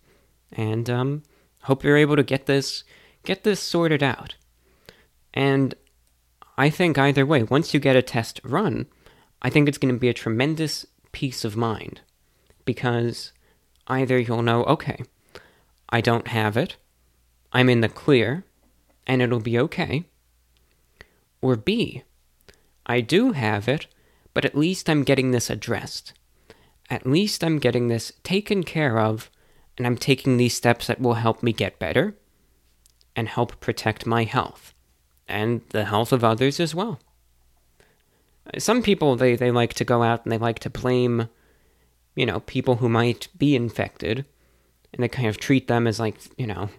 [0.51, 1.24] And um,
[1.63, 2.84] hope you're able to get this
[3.24, 4.36] get this sorted out.
[5.34, 5.76] And
[6.57, 8.88] I think either way, once you get a test run,
[9.41, 12.01] I think it's going to be a tremendous peace of mind
[12.65, 13.32] because
[13.88, 15.03] either you'll know, okay,
[15.89, 16.78] I don't have it,
[17.51, 18.45] I'm in the clear,
[19.05, 20.05] and it'll be okay,
[21.42, 22.04] or B,
[22.86, 23.88] I do have it,
[24.34, 26.14] but at least I'm getting this addressed.
[26.89, 29.30] At least I'm getting this taken care of,
[29.78, 32.16] and I'm taking these steps that will help me get better
[33.16, 34.74] and help protect my health
[35.28, 37.00] and the health of others as well.
[38.58, 41.30] Some people they, they like to go out and they like to blame,
[42.16, 44.26] you know, people who might be infected,
[44.94, 46.70] and they kind of treat them as like, you know,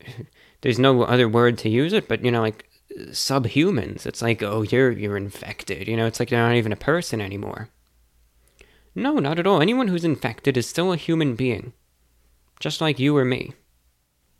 [0.62, 2.68] there's no other word to use it, but you know, like
[3.08, 4.06] subhumans.
[4.06, 5.88] It's like, oh, you're you're infected.
[5.88, 7.68] You know, it's like you're not even a person anymore.
[8.94, 9.62] No, not at all.
[9.62, 11.72] Anyone who's infected is still a human being,
[12.60, 13.52] just like you or me.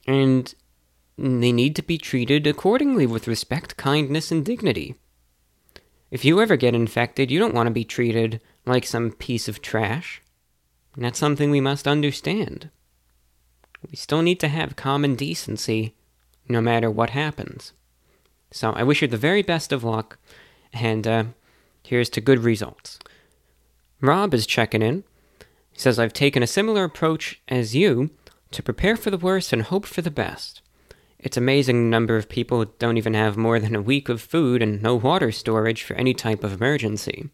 [0.06, 0.54] And
[1.16, 4.96] they need to be treated accordingly with respect, kindness, and dignity.
[6.10, 9.62] If you ever get infected, you don't want to be treated like some piece of
[9.62, 10.20] trash.
[10.94, 12.68] And that's something we must understand.
[13.90, 15.94] We still need to have common decency
[16.48, 17.72] no matter what happens.
[18.52, 20.18] So I wish you the very best of luck,
[20.72, 21.24] and uh,
[21.82, 22.98] here's to good results.
[24.00, 25.04] Rob is checking in.
[25.72, 28.10] He says, I've taken a similar approach as you
[28.50, 30.60] to prepare for the worst and hope for the best.
[31.18, 34.60] It's amazing the number of people don't even have more than a week of food
[34.60, 37.30] and no water storage for any type of emergency.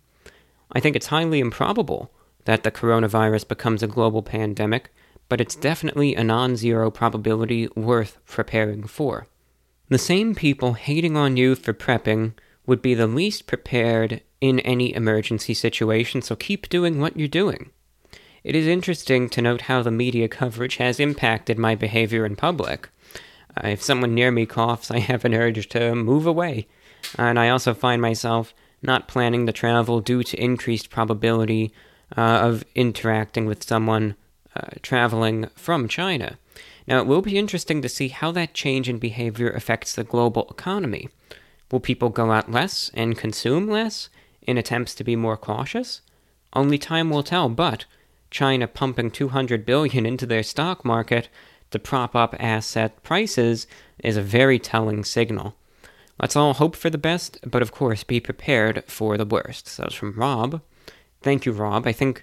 [0.70, 2.12] I think it's highly improbable
[2.44, 4.90] that the coronavirus becomes a global pandemic,
[5.28, 9.26] but it's definitely a non zero probability worth preparing for.
[9.88, 12.32] The same people hating on you for prepping
[12.66, 17.70] would be the least prepared in any emergency situation, so keep doing what you're doing.
[18.44, 22.90] It is interesting to note how the media coverage has impacted my behavior in public.
[23.56, 26.66] Uh, if someone near me coughs, I have an urge to move away.
[27.16, 31.72] And I also find myself not planning to travel due to increased probability
[32.16, 34.14] uh, of interacting with someone
[34.54, 36.38] uh, traveling from China.
[36.88, 40.48] Now, it will be interesting to see how that change in behavior affects the global
[40.50, 41.10] economy.
[41.70, 44.08] Will people go out less and consume less
[44.40, 46.00] in attempts to be more cautious?
[46.54, 47.84] Only time will tell, but
[48.30, 51.28] China pumping 200 billion into their stock market
[51.72, 53.66] to prop up asset prices
[54.02, 55.54] is a very telling signal.
[56.18, 59.68] Let's all hope for the best, but of course be prepared for the worst.
[59.68, 60.62] So that was from Rob.
[61.20, 61.86] Thank you, Rob.
[61.86, 62.22] I think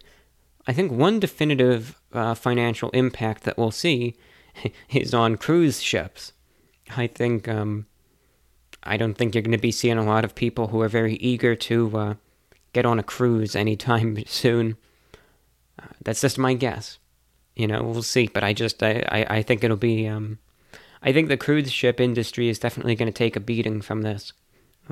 [0.65, 4.15] I think one definitive uh, financial impact that we'll see
[4.91, 6.33] is on cruise ships.
[6.95, 7.87] I think um,
[8.83, 11.15] I don't think you're going to be seeing a lot of people who are very
[11.15, 12.13] eager to uh,
[12.73, 14.77] get on a cruise anytime soon.
[15.81, 16.99] Uh, that's just my guess.
[17.55, 18.27] You know, we'll see.
[18.27, 20.39] But I just I, I, I think it'll be um,
[21.01, 24.33] I think the cruise ship industry is definitely going to take a beating from this,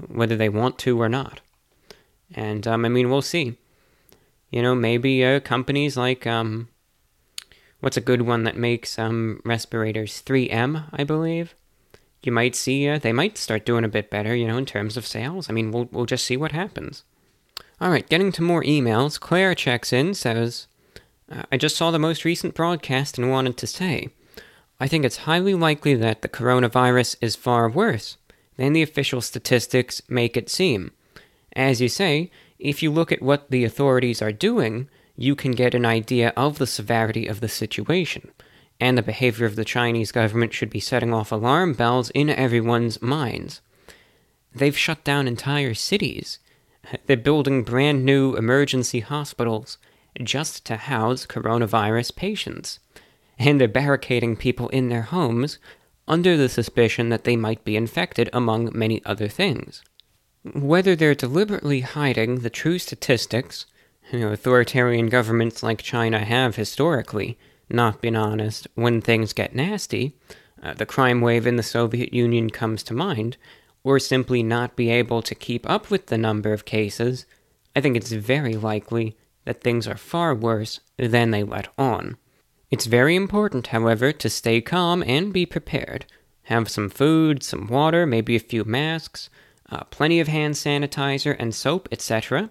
[0.08, 1.42] whether they want to or not.
[2.34, 3.58] And um, I mean, we'll see.
[4.50, 6.70] You know, maybe uh, companies like um,
[7.84, 10.24] what's a good one that makes um respirators?
[10.26, 11.54] 3M, I believe.
[12.24, 14.96] You might see uh, they might start doing a bit better, you know, in terms
[14.96, 15.50] of sales.
[15.50, 17.04] I mean, we'll we'll just see what happens.
[17.82, 19.20] All right, getting to more emails.
[19.20, 20.68] Claire checks in, says,
[21.52, 24.08] "I just saw the most recent broadcast and wanted to say."
[24.80, 28.18] I think it's highly likely that the coronavirus is far worse
[28.56, 30.92] than the official statistics make it seem.
[31.56, 35.76] As you say, if you look at what the authorities are doing, you can get
[35.76, 38.32] an idea of the severity of the situation,
[38.80, 43.02] and the behavior of the Chinese government should be setting off alarm bells in everyone's
[43.02, 43.62] minds.
[44.54, 46.40] They've shut down entire cities.
[47.06, 49.78] They're building brand new emergency hospitals
[50.22, 52.80] just to house coronavirus patients
[53.40, 55.58] and they're barricading people in their homes
[56.08, 59.82] under the suspicion that they might be infected, among many other things.
[60.54, 63.66] Whether they're deliberately hiding the true statistics,
[64.12, 67.38] you know, authoritarian governments like China have historically
[67.70, 70.16] not been honest when things get nasty,
[70.62, 73.38] uh, the crime wave in the Soviet Union comes to mind,
[73.84, 77.26] or simply not be able to keep up with the number of cases,
[77.76, 82.18] I think it's very likely that things are far worse than they let on.
[82.72, 86.06] It's very important, however, to stay calm and be prepared.
[86.44, 89.30] Have some food, some water, maybe a few masks,
[89.70, 92.50] uh, plenty of hand sanitizer and soap, etc.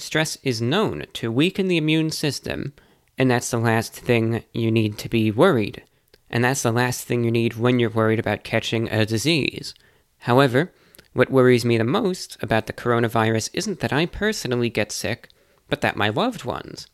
[0.00, 2.72] Stress is known to weaken the immune system,
[3.18, 5.82] and that's the last thing you need to be worried.
[6.30, 9.74] And that's the last thing you need when you're worried about catching a disease.
[10.20, 10.72] However,
[11.12, 15.28] what worries me the most about the coronavirus isn't that I personally get sick,
[15.68, 16.86] but that my loved ones,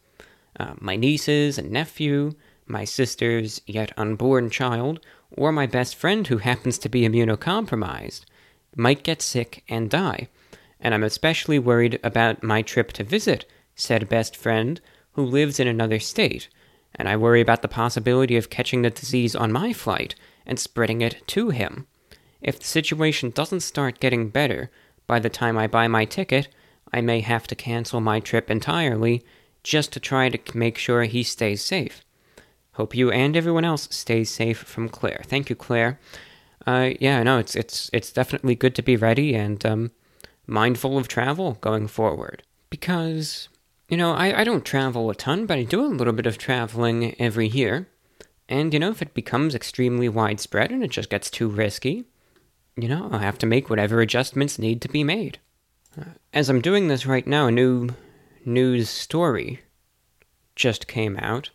[0.59, 2.33] uh, my nieces and nephew,
[2.67, 4.99] my sister's yet unborn child,
[5.31, 8.25] or my best friend who happens to be immunocompromised,
[8.75, 10.29] might get sick and die.
[10.81, 13.47] And I'm especially worried about my trip to visit
[13.77, 14.81] said best friend
[15.13, 16.49] who lives in another state,
[16.95, 20.15] and I worry about the possibility of catching the disease on my flight
[20.47, 21.87] and spreading it to him.
[22.41, 24.71] If the situation doesn't start getting better
[25.07, 26.49] by the time I buy my ticket,
[26.93, 29.25] I may have to cancel my trip entirely
[29.63, 32.05] just to try to make sure he stays safe.
[32.73, 35.23] Hope you and everyone else stays safe from Claire.
[35.27, 35.99] Thank you, Claire.
[36.67, 39.91] Uh, yeah, no, it's it's it's definitely good to be ready and um,
[40.47, 43.49] mindful of travel going forward because
[43.89, 46.39] you know I, I don't travel a ton, but I do a little bit of
[46.39, 47.89] traveling every year.
[48.49, 52.05] And you know, if it becomes extremely widespread and it just gets too risky,
[52.77, 55.39] you know, I'll have to make whatever adjustments need to be made.
[55.99, 57.89] Uh, as I'm doing this right now, a new
[58.45, 59.63] news story
[60.55, 61.51] just came out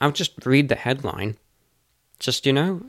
[0.00, 1.36] I'll just read the headline.
[2.18, 2.82] Just, you know,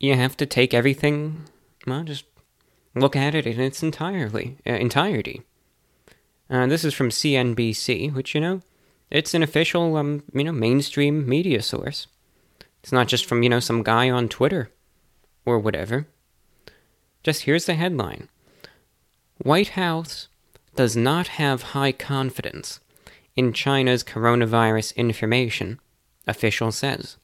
[0.00, 1.44] you have to take everything,
[1.86, 2.24] well, just
[2.94, 5.42] look at it in its entirely, uh, entirety.
[6.48, 8.62] Uh, this is from CNBC, which, you know,
[9.10, 12.06] it's an official, um, you know, mainstream media source.
[12.82, 14.70] It's not just from, you know, some guy on Twitter
[15.46, 16.06] or whatever.
[17.22, 18.28] Just here's the headline
[19.38, 20.28] White House
[20.76, 22.80] does not have high confidence
[23.36, 25.80] in China's coronavirus information
[26.26, 27.16] official says.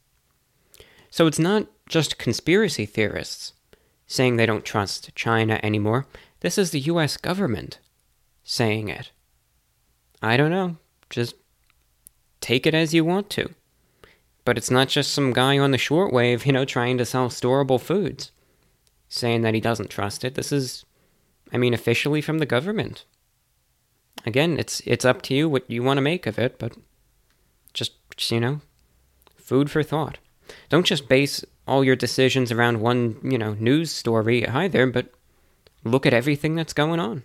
[1.10, 3.52] So it's not just conspiracy theorists
[4.10, 6.04] saying they don't trust China anymore.
[6.40, 7.78] This is the US government
[8.42, 9.12] saying it.
[10.20, 10.78] I don't know.
[11.10, 11.36] Just
[12.40, 13.54] take it as you want to.
[14.44, 17.80] But it's not just some guy on the shortwave, you know, trying to sell storable
[17.80, 18.32] foods
[19.08, 20.34] saying that he doesn't trust it.
[20.34, 20.84] This is
[21.52, 23.04] I mean, officially from the government.
[24.26, 26.72] Again, it's it's up to you what you want to make of it, but
[27.72, 28.60] just, just you know,
[29.36, 30.18] food for thought.
[30.68, 35.12] Don't just base all your decisions around one, you know, news story either, but
[35.84, 37.22] look at everything that's going on.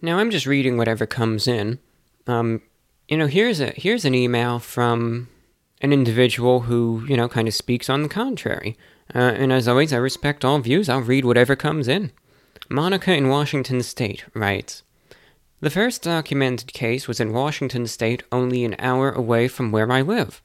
[0.00, 1.78] Now, I'm just reading whatever comes in.
[2.26, 2.62] Um,
[3.08, 5.28] you know, here's a here's an email from
[5.80, 8.76] an individual who, you know, kind of speaks on the contrary.
[9.14, 10.88] Uh, and as always, I respect all views.
[10.88, 12.10] I'll read whatever comes in.
[12.70, 14.82] Monica in Washington State writes
[15.60, 20.00] The first documented case was in Washington State, only an hour away from where I
[20.00, 20.42] live.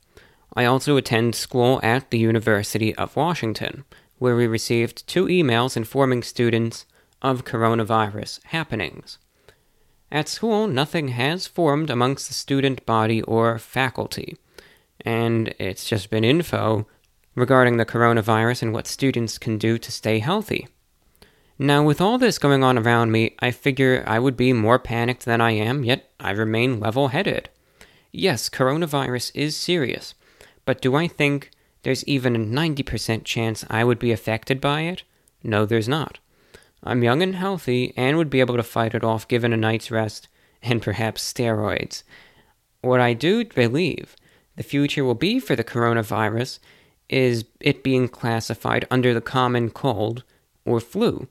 [0.54, 3.86] I also attend school at the University of Washington,
[4.18, 6.86] where we received two emails informing students
[7.22, 9.18] of coronavirus happenings.
[10.12, 14.38] At school, nothing has formed amongst the student body or faculty,
[15.02, 16.88] and it's just been info
[17.36, 20.68] regarding the coronavirus and what students can do to stay healthy.
[21.60, 25.26] Now, with all this going on around me, I figure I would be more panicked
[25.26, 27.50] than I am, yet I remain level headed.
[28.12, 30.16] Yes, coronavirus is serious,
[30.70, 31.50] but do I think
[31.82, 35.02] there's even a 90% chance I would be affected by it?
[35.42, 36.20] No, there's not.
[36.84, 39.90] I'm young and healthy and would be able to fight it off given a night's
[39.90, 40.28] rest
[40.62, 42.04] and perhaps steroids.
[42.82, 44.16] What I do believe
[44.58, 46.60] the future will be for the coronavirus
[47.10, 50.24] is it being classified under the common cold
[50.66, 51.28] or flu.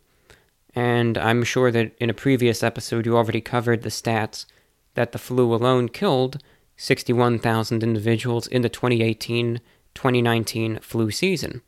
[0.74, 4.46] And I'm sure that in a previous episode you already covered the stats
[4.94, 6.42] that the flu alone killed
[6.78, 9.60] 61,000 individuals in the 2018
[9.94, 11.60] 2019 flu season.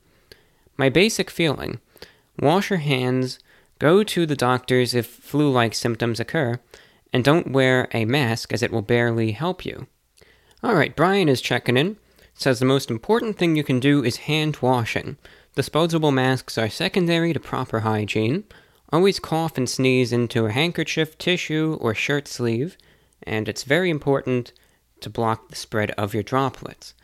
[0.78, 1.80] My basic feeling
[2.40, 3.38] wash your hands,
[3.78, 6.58] go to the doctors if flu like symptoms occur,
[7.12, 9.86] and don't wear a mask as it will barely help you.
[10.64, 11.98] Alright, Brian is checking in
[12.40, 15.18] says the most important thing you can do is hand washing.
[15.54, 18.44] Disposable masks are secondary to proper hygiene.
[18.90, 22.78] Always cough and sneeze into a handkerchief, tissue, or shirt sleeve,
[23.22, 24.52] and it's very important
[25.02, 26.94] to block the spread of your droplets.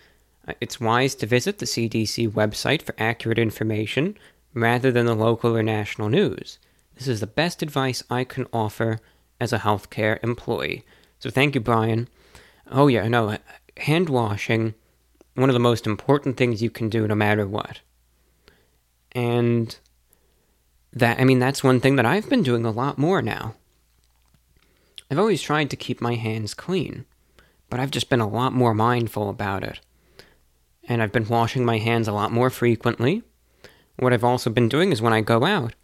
[0.46, 4.16] Uh, it's wise to visit the CDC website for accurate information
[4.54, 6.58] rather than the local or national news.
[6.94, 9.00] This is the best advice I can offer
[9.40, 10.84] as a healthcare employee.
[11.18, 12.08] So thank you, Brian.
[12.70, 13.36] Oh, yeah, no,
[13.76, 14.74] hand washing
[15.34, 17.80] one of the most important things you can do no matter what.
[19.12, 19.76] And
[20.92, 23.54] that, I mean, that's one thing that I've been doing a lot more now.
[25.10, 27.04] I've always tried to keep my hands clean,
[27.76, 29.80] but I've just been a lot more mindful about it.
[30.88, 33.22] And I've been washing my hands a lot more frequently.
[33.96, 35.74] What I've also been doing is when I go out,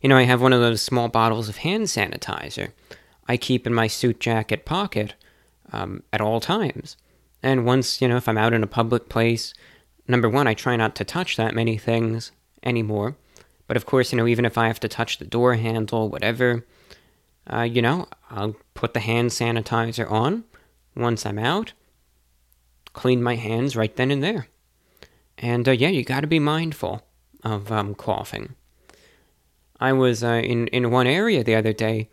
[0.00, 2.70] you know, I have one of those small bottles of hand sanitizer
[3.26, 5.14] I keep in my suit jacket pocket
[5.72, 6.96] um, at all times.
[7.42, 9.52] And once, you know, if I'm out in a public place,
[10.06, 12.30] number one, I try not to touch that many things
[12.62, 13.16] anymore.
[13.66, 16.64] But of course, you know, even if I have to touch the door handle, whatever,
[17.52, 20.44] uh, you know, I'll put the hand sanitizer on
[21.00, 21.72] once I'm out,
[22.92, 24.48] clean my hands right then and there.
[25.38, 27.02] And uh, yeah, you got to be mindful
[27.42, 28.54] of um, coughing.
[29.80, 32.10] I was uh, in in one area the other day.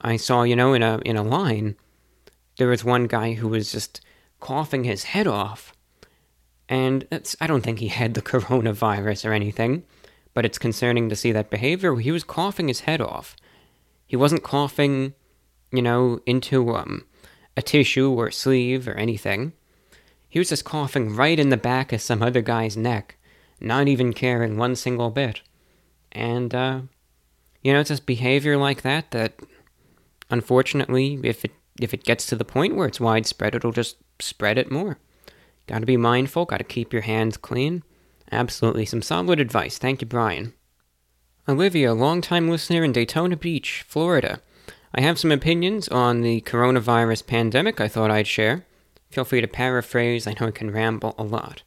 [0.00, 1.76] I saw, you know, in a in a line,
[2.56, 4.00] there was one guy who was just
[4.38, 5.74] coughing his head off.
[6.68, 7.06] And
[7.40, 9.84] I don't think he had the coronavirus or anything,
[10.34, 11.96] but it's concerning to see that behavior.
[11.96, 13.36] He was coughing his head off.
[14.06, 15.14] He wasn't coughing,
[15.72, 17.04] you know, into um,
[17.56, 19.52] a tissue or a sleeve or anything.
[20.28, 23.16] He was just coughing right in the back of some other guy's neck,
[23.60, 25.42] not even caring one single bit.
[26.12, 26.82] And, uh,
[27.62, 29.34] you know, it's just behavior like that that,
[30.30, 34.58] unfortunately, if it if it gets to the point where it's widespread, it'll just spread
[34.58, 34.98] it more.
[35.66, 37.82] Got to be mindful, got to keep your hands clean.
[38.30, 39.78] Absolutely, some solid advice.
[39.78, 40.52] Thank you, Brian.
[41.48, 44.40] Olivia, longtime listener in Daytona Beach, Florida.
[44.92, 48.66] I have some opinions on the coronavirus pandemic I thought I'd share.
[49.10, 51.62] Feel free to paraphrase, I know I can ramble a lot.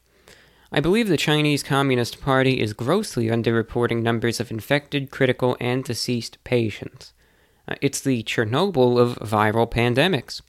[0.71, 6.43] I believe the Chinese Communist Party is grossly underreporting numbers of infected, critical, and deceased
[6.43, 7.13] patients.
[7.67, 10.41] Uh, it's the Chernobyl of viral pandemics.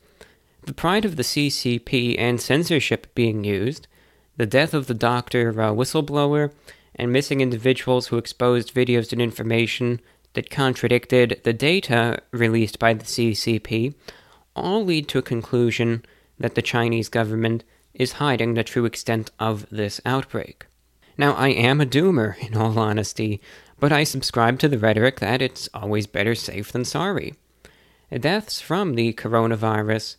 [0.63, 3.87] The pride of the CCP and censorship being used,
[4.37, 6.53] the death of the doctor uh, whistleblower,
[6.97, 10.01] and missing individuals who exposed videos and information
[10.35, 13.95] that contradicted the data released by the CCP
[14.55, 16.05] all lead to a conclusion
[16.39, 20.67] that the Chinese government is hiding the true extent of this outbreak.
[21.17, 23.41] Now, I am a doomer, in all honesty,
[23.79, 27.35] but I subscribe to the rhetoric that it's always better safe than sorry.
[28.13, 30.17] Deaths from the coronavirus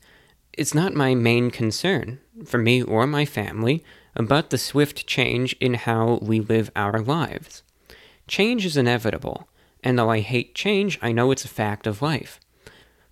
[0.58, 3.84] is not my main concern, for me or my family,
[4.16, 7.64] but the swift change in how we live our lives.
[8.28, 9.48] Change is inevitable,
[9.86, 12.40] and though I hate change, I know it's a fact of life.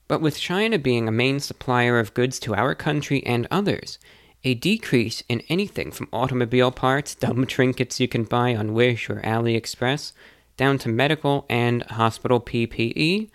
[0.08, 4.00] But with China being a main supplier of goods to our country and others,
[4.44, 9.22] a decrease in anything from automobile parts, dumb trinkets you can buy on Wish or
[9.22, 10.12] AliExpress,
[10.58, 13.30] down to medical and hospital PPE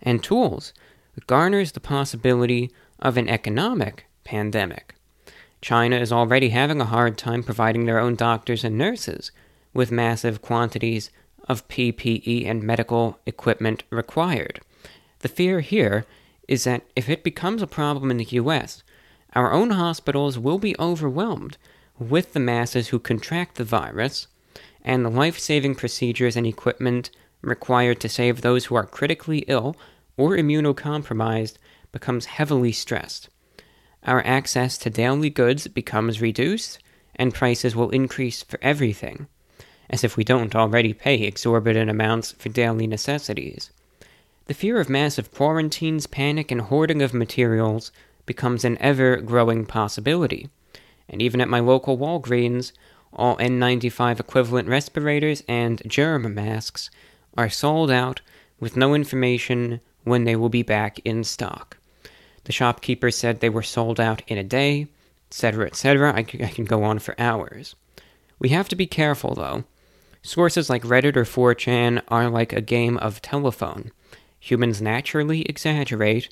[0.00, 0.72] and tools
[1.26, 4.94] garners the possibility of an economic pandemic.
[5.60, 9.30] China is already having a hard time providing their own doctors and nurses
[9.72, 11.10] with massive quantities
[11.48, 14.60] of PPE and medical equipment required.
[15.20, 16.06] The fear here
[16.48, 18.82] is that if it becomes a problem in the US,
[19.34, 21.56] our own hospitals will be overwhelmed
[21.98, 24.26] with the masses who contract the virus
[24.82, 27.10] and the life saving procedures and equipment
[27.40, 29.76] required to save those who are critically ill
[30.16, 31.56] or immunocompromised
[31.92, 33.28] becomes heavily stressed.
[34.04, 36.78] Our access to daily goods becomes reduced,
[37.16, 39.28] and prices will increase for everything,
[39.90, 43.70] as if we don't already pay exorbitant amounts for daily necessities.
[44.46, 47.92] The fear of massive quarantines, panic, and hoarding of materials
[48.26, 50.48] becomes an ever growing possibility.
[51.08, 52.72] And even at my local Walgreens,
[53.12, 56.90] all N95 equivalent respirators and germ masks
[57.36, 58.20] are sold out
[58.60, 61.76] with no information when they will be back in stock.
[62.44, 64.88] The shopkeeper said they were sold out in a day,
[65.30, 66.12] etc., etc.
[66.12, 67.74] I, I can go on for hours.
[68.38, 69.64] We have to be careful, though.
[70.26, 73.92] Sources like Reddit or 4chan are like a game of telephone.
[74.40, 76.30] Humans naturally exaggerate,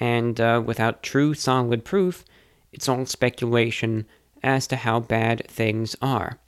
[0.00, 2.24] and uh, without true solid proof,
[2.72, 4.06] it's all speculation
[4.42, 6.40] as to how bad things are.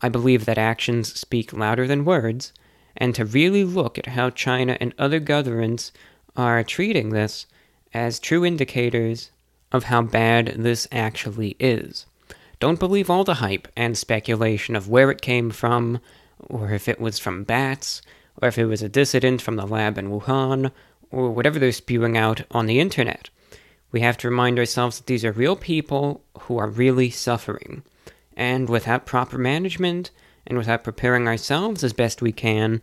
[0.00, 2.52] I believe that actions speak louder than words,
[2.96, 5.90] and to really look at how China and other governments
[6.36, 7.46] are treating this
[7.92, 9.32] as true indicators
[9.72, 12.06] of how bad this actually is.
[12.62, 15.98] Don't believe all the hype and speculation of where it came from,
[16.38, 18.02] or if it was from bats,
[18.40, 20.70] or if it was a dissident from the lab in Wuhan,
[21.10, 23.30] or whatever they're spewing out on the internet.
[23.90, 27.82] We have to remind ourselves that these are real people who are really suffering.
[28.36, 30.12] And without proper management,
[30.46, 32.80] and without preparing ourselves as best we can,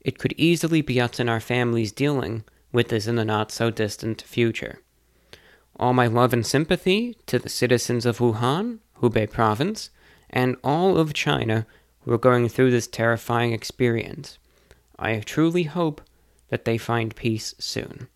[0.00, 3.68] it could easily be us and our families dealing with this in the not so
[3.70, 4.80] distant future.
[5.76, 9.90] All my love and sympathy to the citizens of Wuhan, Hubei province,
[10.30, 11.66] and all of China
[12.00, 14.38] who are going through this terrifying experience.
[14.98, 16.00] I truly hope
[16.48, 18.08] that they find peace soon.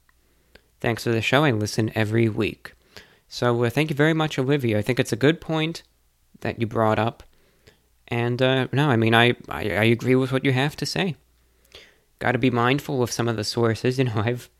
[0.80, 1.44] Thanks for the show.
[1.44, 2.72] I listen every week.
[3.28, 4.78] So uh, thank you very much, Olivia.
[4.78, 5.82] I think it's a good point
[6.40, 7.22] that you brought up.
[8.08, 11.16] And uh, no, I mean, I, I, I agree with what you have to say.
[12.18, 13.98] Got to be mindful of some of the sources.
[13.98, 14.50] You know, I've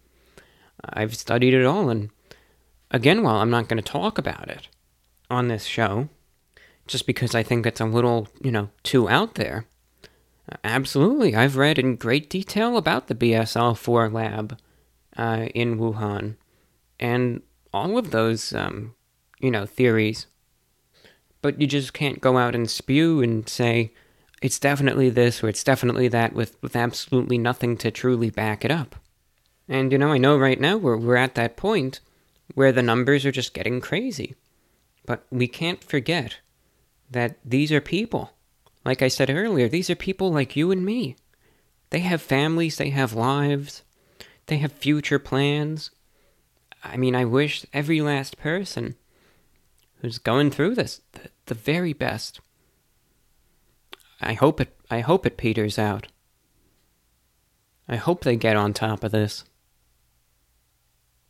[0.85, 2.11] I've studied it all, and
[2.91, 4.69] again, while I'm not going to talk about it
[5.33, 6.09] on this show,
[6.87, 9.67] just because I think it's a little, you know, too out there.
[10.63, 14.59] Absolutely, I've read in great detail about the BSL 4 lab
[15.17, 16.37] uh, in Wuhan,
[17.01, 17.43] and
[17.73, 18.95] all of those, um,
[19.41, 20.27] you know, theories
[21.43, 23.93] but you just can't go out and spew and say
[24.41, 28.71] it's definitely this or it's definitely that with, with absolutely nothing to truly back it
[28.71, 28.97] up.
[29.69, 32.01] And you know, I know right now we're, we're at that point
[32.55, 34.35] where the numbers are just getting crazy.
[35.07, 36.39] But we can't forget
[37.11, 38.33] that these are people.
[38.85, 41.17] Like I said earlier, these are people like you and me.
[41.91, 43.83] They have families, they have lives,
[44.47, 45.91] they have future plans.
[46.83, 48.97] I mean, I wish every last person
[50.01, 52.41] who's going through this the, the very best.
[54.21, 56.09] I hope it I hope it peters out.
[57.89, 59.45] I hope they get on top of this.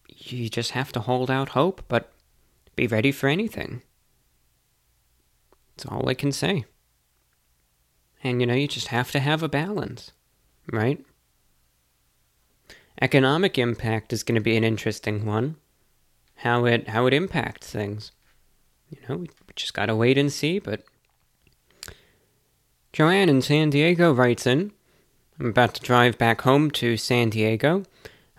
[0.08, 2.12] You just have to hold out hope, but
[2.76, 3.82] be ready for anything.
[5.76, 6.64] That's all I can say.
[8.22, 10.12] And you know, you just have to have a balance,
[10.70, 11.04] right?
[13.00, 15.56] Economic impact is going to be an interesting one.
[16.36, 18.12] How it how it impacts things
[18.92, 20.58] you know, we just gotta wait and see.
[20.58, 20.82] But
[22.92, 24.72] Joanne in San Diego writes in
[25.40, 27.84] I'm about to drive back home to San Diego.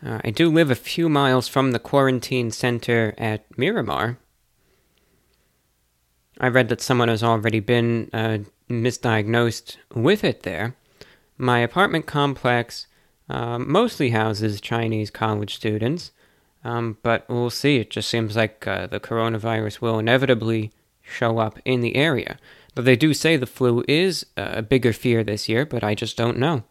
[0.05, 4.19] Uh, I do live a few miles from the quarantine center at Miramar.
[6.39, 8.39] I read that someone has already been uh,
[8.69, 10.75] misdiagnosed with it there.
[11.37, 12.87] My apartment complex
[13.29, 16.11] uh, mostly houses Chinese college students.
[16.63, 17.77] Um, but we'll see.
[17.77, 22.37] It just seems like uh, the coronavirus will inevitably show up in the area.
[22.75, 26.17] But they do say the flu is a bigger fear this year, but I just
[26.17, 26.63] don't know.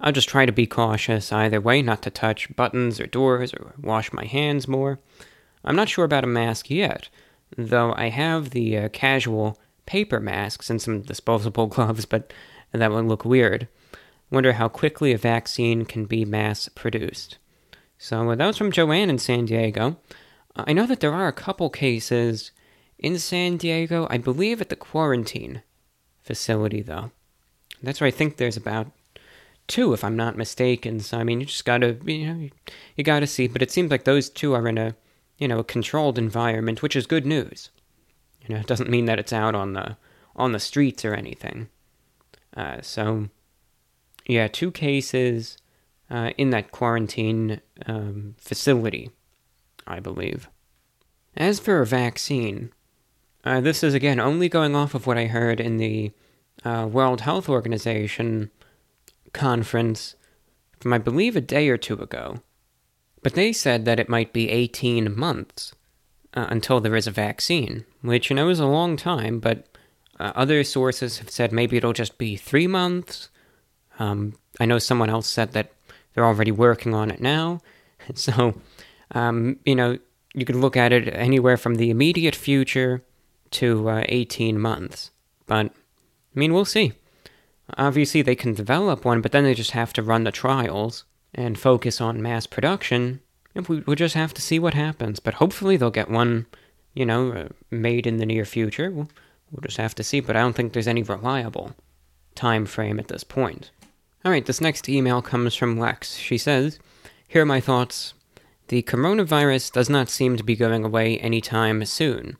[0.00, 3.72] I'll just try to be cautious either way, not to touch buttons or doors or
[3.80, 4.98] wash my hands more.
[5.64, 7.08] I'm not sure about a mask yet,
[7.56, 12.32] though I have the uh, casual paper masks and some disposable gloves, but
[12.72, 13.68] that would look weird.
[14.30, 17.38] Wonder how quickly a vaccine can be mass produced.
[17.98, 19.96] So uh, that was from Joanne in San Diego.
[20.56, 22.50] I know that there are a couple cases
[22.98, 25.62] in San Diego, I believe at the quarantine
[26.22, 27.10] facility, though.
[27.82, 28.90] That's where I think there's about
[29.66, 31.00] two, if I'm not mistaken.
[31.00, 32.48] So, I mean, you just gotta, you know,
[32.96, 33.48] you gotta see.
[33.48, 34.94] But it seems like those two are in a,
[35.38, 37.70] you know, a controlled environment, which is good news.
[38.46, 39.96] You know, it doesn't mean that it's out on the
[40.34, 41.68] on the streets or anything.
[42.56, 43.28] Uh, so,
[44.26, 45.56] yeah, two cases
[46.10, 49.10] uh, in that quarantine um, facility,
[49.86, 50.48] I believe.
[51.36, 52.72] As for a vaccine,
[53.44, 56.12] uh, this is again only going off of what I heard in the
[56.64, 58.50] uh, World Health Organization
[59.32, 60.16] conference
[60.80, 62.40] from, I believe, a day or two ago.
[63.26, 65.74] But they said that it might be 18 months
[66.34, 69.66] uh, until there is a vaccine, which, you know, is a long time, but
[70.20, 73.28] uh, other sources have said maybe it'll just be three months.
[73.98, 75.72] Um, I know someone else said that
[76.14, 77.62] they're already working on it now.
[78.14, 78.60] So,
[79.10, 79.98] um, you know,
[80.32, 83.02] you could look at it anywhere from the immediate future
[83.58, 85.10] to uh, 18 months.
[85.46, 86.92] But, I mean, we'll see.
[87.76, 91.02] Obviously, they can develop one, but then they just have to run the trials
[91.36, 93.20] and focus on mass production.
[93.54, 95.20] We, we'll just have to see what happens.
[95.20, 96.46] But hopefully, they'll get one,
[96.94, 98.90] you know, uh, made in the near future.
[98.90, 99.08] We'll,
[99.52, 100.20] we'll just have to see.
[100.20, 101.76] But I don't think there's any reliable
[102.34, 103.70] time frame at this point.
[104.24, 106.16] All right, this next email comes from Lex.
[106.16, 106.80] She says,
[107.28, 108.14] Here are my thoughts.
[108.68, 112.36] The coronavirus does not seem to be going away anytime soon.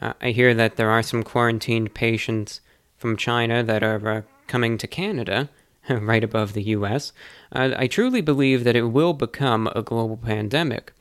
[0.00, 2.60] Uh, I hear that there are some quarantined patients
[2.96, 5.48] from China that are uh, coming to Canada,
[5.90, 7.12] right above the US.
[7.52, 10.92] Uh, I truly believe that it will become a global pandemic.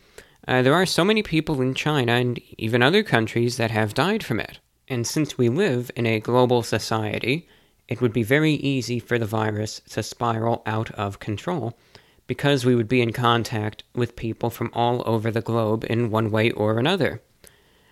[0.48, 4.24] Uh, there are so many people in China and even other countries that have died
[4.24, 4.60] from it.
[4.88, 7.48] And since we live in a global society,
[7.88, 11.78] it would be very easy for the virus to spiral out of control
[12.26, 16.30] because we would be in contact with people from all over the globe in one
[16.30, 17.22] way or another.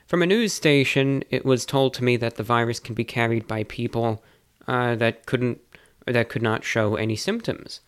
[0.06, 3.48] From a news station, it was told to me that the virus can be carried
[3.48, 4.24] by people
[4.68, 5.66] uh, that couldn't
[6.08, 7.82] that could not show any symptoms.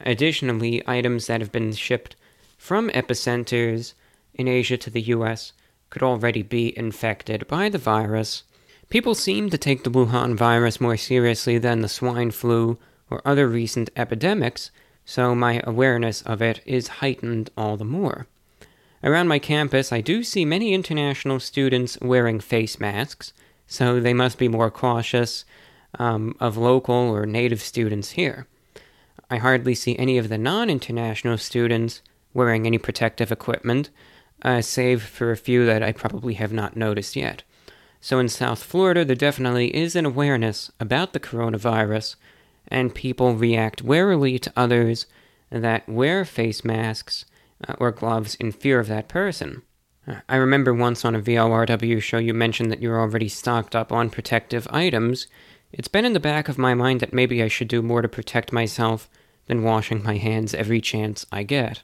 [0.00, 2.16] Additionally, items that have been shipped
[2.56, 3.94] from epicenters
[4.34, 5.52] in Asia to the US
[5.90, 8.42] could already be infected by the virus
[8.94, 12.78] People seem to take the Wuhan virus more seriously than the swine flu
[13.10, 14.70] or other recent epidemics,
[15.04, 18.26] so my awareness of it is heightened all the more.
[19.02, 23.32] Around my campus, I do see many international students wearing face masks,
[23.66, 25.44] so they must be more cautious
[25.98, 28.46] um, of local or native students here.
[29.30, 32.02] I hardly see any of the non international students
[32.32, 33.90] wearing any protective equipment,
[34.42, 37.42] uh, save for a few that I probably have not noticed yet.
[38.00, 42.16] So in South Florida, there definitely is an awareness about the coronavirus,
[42.68, 45.06] and people react warily to others
[45.48, 47.24] that wear face masks
[47.66, 49.62] uh, or gloves in fear of that person.
[50.06, 53.90] Uh, I remember once on a VORW show you mentioned that you're already stocked up
[53.90, 55.26] on protective items.
[55.76, 58.08] It's been in the back of my mind that maybe I should do more to
[58.08, 59.10] protect myself
[59.46, 61.82] than washing my hands every chance I get.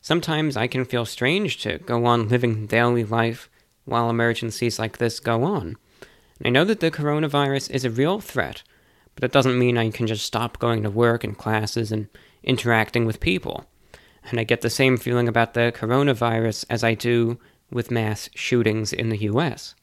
[0.00, 3.50] Sometimes I can feel strange to go on living daily life
[3.84, 5.76] while emergencies like this go on.
[6.38, 8.62] And I know that the coronavirus is a real threat,
[9.14, 12.08] but that doesn't mean I can just stop going to work and classes and
[12.42, 13.66] interacting with people.
[14.30, 17.38] And I get the same feeling about the coronavirus as I do
[17.70, 19.74] with mass shootings in the US.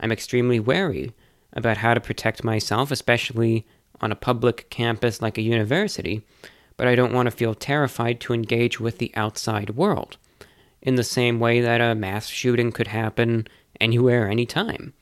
[0.00, 1.12] I'm extremely wary
[1.52, 3.66] about how to protect myself, especially
[4.00, 6.22] on a public campus like a university,
[6.76, 10.16] but I don't want to feel terrified to engage with the outside world
[10.80, 13.46] in the same way that a mass shooting could happen
[13.80, 14.92] anywhere, anytime.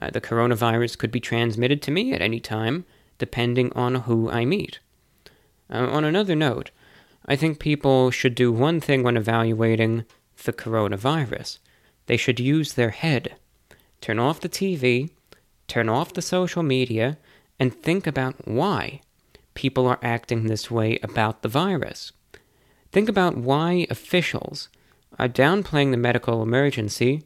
[0.00, 2.84] Uh, the coronavirus could be transmitted to me at any time,
[3.18, 4.78] depending on who I meet.
[5.70, 6.70] Uh, on another note,
[7.26, 10.04] I think people should do one thing when evaluating
[10.44, 11.58] the coronavirus
[12.06, 13.36] they should use their head.
[14.00, 15.10] Turn off the TV,
[15.68, 17.18] turn off the social media,
[17.58, 19.00] and think about why
[19.54, 22.12] people are acting this way about the virus.
[22.90, 24.68] Think about why officials
[25.18, 27.22] are downplaying the medical emergency,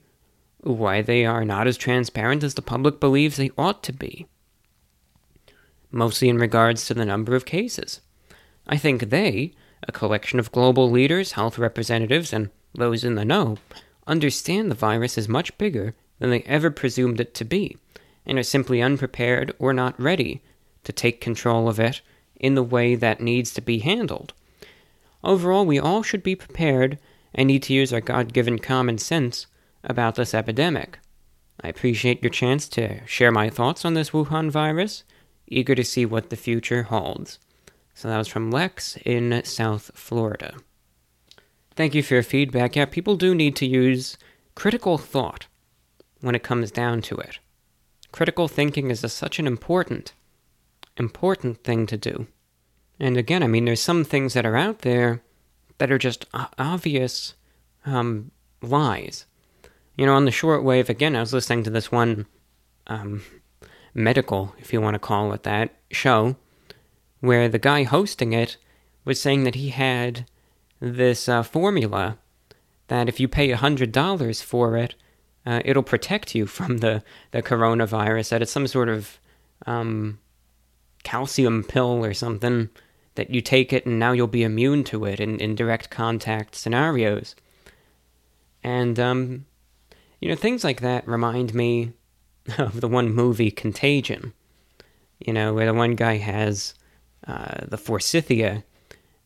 [0.60, 4.26] why they are not as transparent as the public believes they ought to be.
[5.90, 8.00] Mostly in regards to the number of cases.
[8.66, 9.52] I think they,
[9.86, 13.58] a collection of global leaders, health representatives, and those in the know,
[14.06, 17.76] understand the virus is much bigger than they ever presumed it to be,
[18.26, 20.42] and are simply unprepared or not ready
[20.84, 22.00] to take control of it
[22.34, 24.32] in the way that needs to be handled.
[25.24, 26.98] Overall, we all should be prepared
[27.34, 29.46] and need to use our God given common sense
[29.84, 30.98] about this epidemic.
[31.60, 35.04] I appreciate your chance to share my thoughts on this Wuhan virus,
[35.46, 37.38] eager to see what the future holds.
[37.94, 40.54] So that was from Lex in South Florida.
[41.74, 42.76] Thank you for your feedback.
[42.76, 44.18] Yeah, people do need to use
[44.54, 45.46] critical thought
[46.20, 47.38] when it comes down to it.
[48.16, 50.14] Critical thinking is a, such an important,
[50.96, 52.26] important thing to do.
[52.98, 55.20] And again, I mean, there's some things that are out there
[55.76, 56.24] that are just
[56.58, 57.34] obvious
[57.84, 58.30] um,
[58.62, 59.26] lies.
[59.98, 62.24] You know, on the shortwave, again, I was listening to this one
[62.86, 63.22] um,
[63.92, 66.36] medical, if you want to call it that, show
[67.20, 68.56] where the guy hosting it
[69.04, 70.24] was saying that he had
[70.80, 72.16] this uh, formula
[72.88, 74.94] that if you pay $100 for it,
[75.46, 79.18] uh, it'll protect you from the, the coronavirus, that it's some sort of
[79.66, 80.18] um,
[81.04, 82.68] calcium pill or something
[83.14, 86.54] that you take it and now you'll be immune to it in, in direct contact
[86.54, 87.34] scenarios.
[88.62, 89.46] And, um,
[90.20, 91.92] you know, things like that remind me
[92.58, 94.32] of the one movie, Contagion,
[95.18, 96.74] you know, where the one guy has
[97.26, 98.64] uh, the forsythia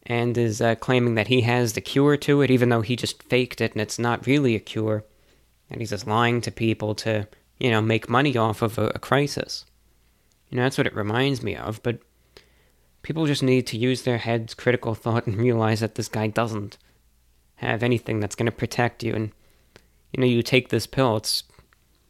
[0.04, 3.22] and is uh, claiming that he has the cure to it, even though he just
[3.24, 5.04] faked it and it's not really a cure.
[5.70, 7.28] And he's just lying to people to,
[7.58, 9.64] you know, make money off of a, a crisis.
[10.50, 12.00] You know, that's what it reminds me of, but
[13.02, 16.76] people just need to use their heads, critical thought, and realize that this guy doesn't
[17.56, 19.14] have anything that's going to protect you.
[19.14, 19.32] And,
[20.12, 21.44] you know, you take this pill, it's,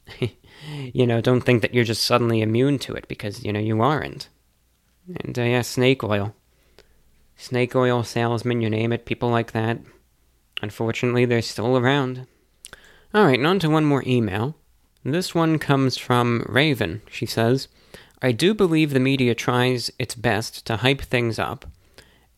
[0.92, 3.80] you know, don't think that you're just suddenly immune to it because, you know, you
[3.82, 4.28] aren't.
[5.22, 6.34] And, uh, yeah, snake oil.
[7.36, 9.78] Snake oil salesman, you name it, people like that.
[10.62, 12.26] Unfortunately, they're still around.
[13.12, 14.54] Alright, and on to one more email.
[15.04, 17.02] This one comes from Raven.
[17.10, 17.66] She says,
[18.22, 21.66] I do believe the media tries its best to hype things up.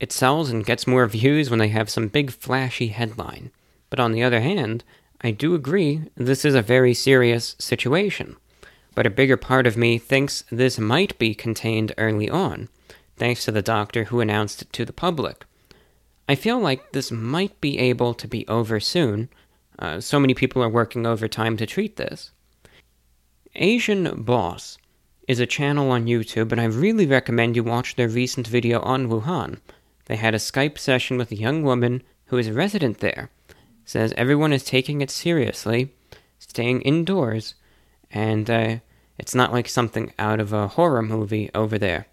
[0.01, 3.51] It sells and gets more views when they have some big flashy headline.
[3.91, 4.83] But on the other hand,
[5.21, 8.37] I do agree this is a very serious situation.
[8.95, 12.69] But a bigger part of me thinks this might be contained early on,
[13.17, 15.45] thanks to the doctor who announced it to the public.
[16.29, 19.29] I feel like this might be able to be over soon.
[19.83, 22.31] Uh, so many people are working overtime to treat this.
[23.57, 24.79] Asian Boss
[25.27, 29.09] is a channel on YouTube, and I really recommend you watch their recent video on
[29.09, 29.59] Wuhan.
[30.05, 33.31] They had a Skype session with a young woman who is a resident there.
[33.85, 35.93] Says everyone is taking it seriously,
[36.39, 37.57] staying indoors,
[38.09, 38.77] and uh,
[39.19, 42.07] it's not like something out of a horror movie over there.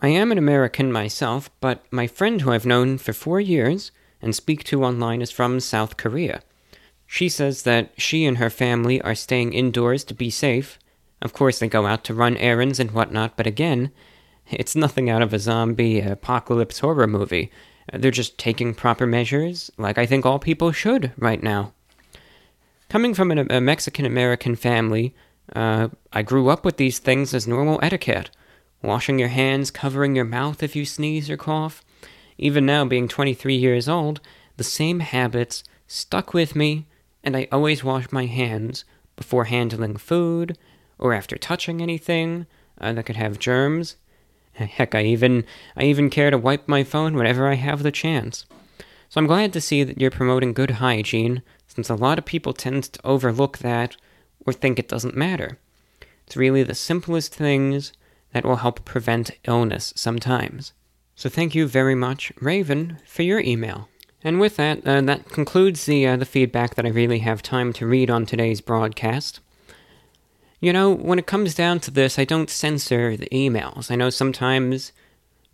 [0.00, 3.90] I am an American myself, but my friend who I've known for four years
[4.20, 6.42] and speak to online is from South Korea.
[7.08, 10.78] She says that she and her family are staying indoors to be safe
[11.20, 13.90] of course, they go out to run errands and whatnot, but again,
[14.50, 17.50] it's nothing out of a zombie apocalypse horror movie.
[17.92, 21.72] They're just taking proper measures, like I think all people should right now.
[22.88, 25.14] Coming from a Mexican American family,
[25.54, 28.30] uh, I grew up with these things as normal etiquette
[28.80, 31.84] washing your hands, covering your mouth if you sneeze or cough.
[32.38, 34.20] Even now, being 23 years old,
[34.56, 36.86] the same habits stuck with me,
[37.28, 40.56] and I always wash my hands before handling food,
[40.98, 42.46] or after touching anything
[42.80, 43.96] uh, that could have germs.
[44.52, 45.44] Heck, I even
[45.76, 48.46] I even care to wipe my phone whenever I have the chance.
[49.10, 52.54] So I'm glad to see that you're promoting good hygiene, since a lot of people
[52.54, 53.98] tend to overlook that
[54.46, 55.58] or think it doesn't matter.
[56.26, 57.92] It's really the simplest things
[58.32, 60.72] that will help prevent illness sometimes.
[61.14, 63.90] So thank you very much, Raven, for your email.
[64.24, 67.72] And with that, uh, that concludes the uh, the feedback that I really have time
[67.74, 69.40] to read on today's broadcast.
[70.60, 73.92] You know, when it comes down to this, I don't censor the emails.
[73.92, 74.92] I know sometimes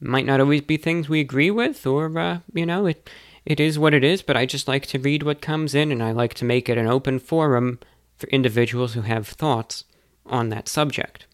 [0.00, 3.10] might not always be things we agree with, or uh, you know, it
[3.44, 4.22] it is what it is.
[4.22, 6.78] But I just like to read what comes in, and I like to make it
[6.78, 7.80] an open forum
[8.16, 9.84] for individuals who have thoughts
[10.24, 11.26] on that subject.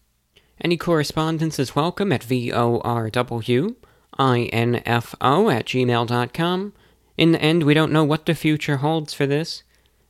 [0.59, 3.77] Any correspondence is welcome at vorwinfo
[4.19, 6.73] at gmail.com.
[7.21, 9.61] In the end, we don't know what the future holds for this,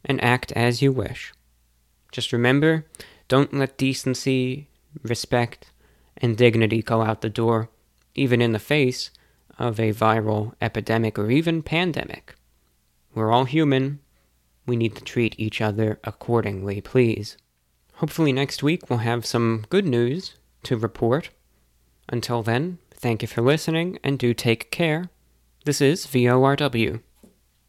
[0.05, 1.33] and act as you wish.
[2.09, 2.85] Just remember,
[3.27, 4.69] don't let decency,
[5.03, 5.71] respect,
[6.15, 7.69] and dignity go out the door,
[8.15, 9.11] even in the face
[9.59, 12.33] of a viral epidemic or even pandemic.
[13.13, 13.99] We're all human.
[14.65, 17.35] We need to treat each other accordingly, please.
[17.95, 21.29] Hopefully, next week we'll have some good news to report.
[22.07, 25.09] Until then, thank you for listening and do take care.
[25.63, 27.01] This is VORW.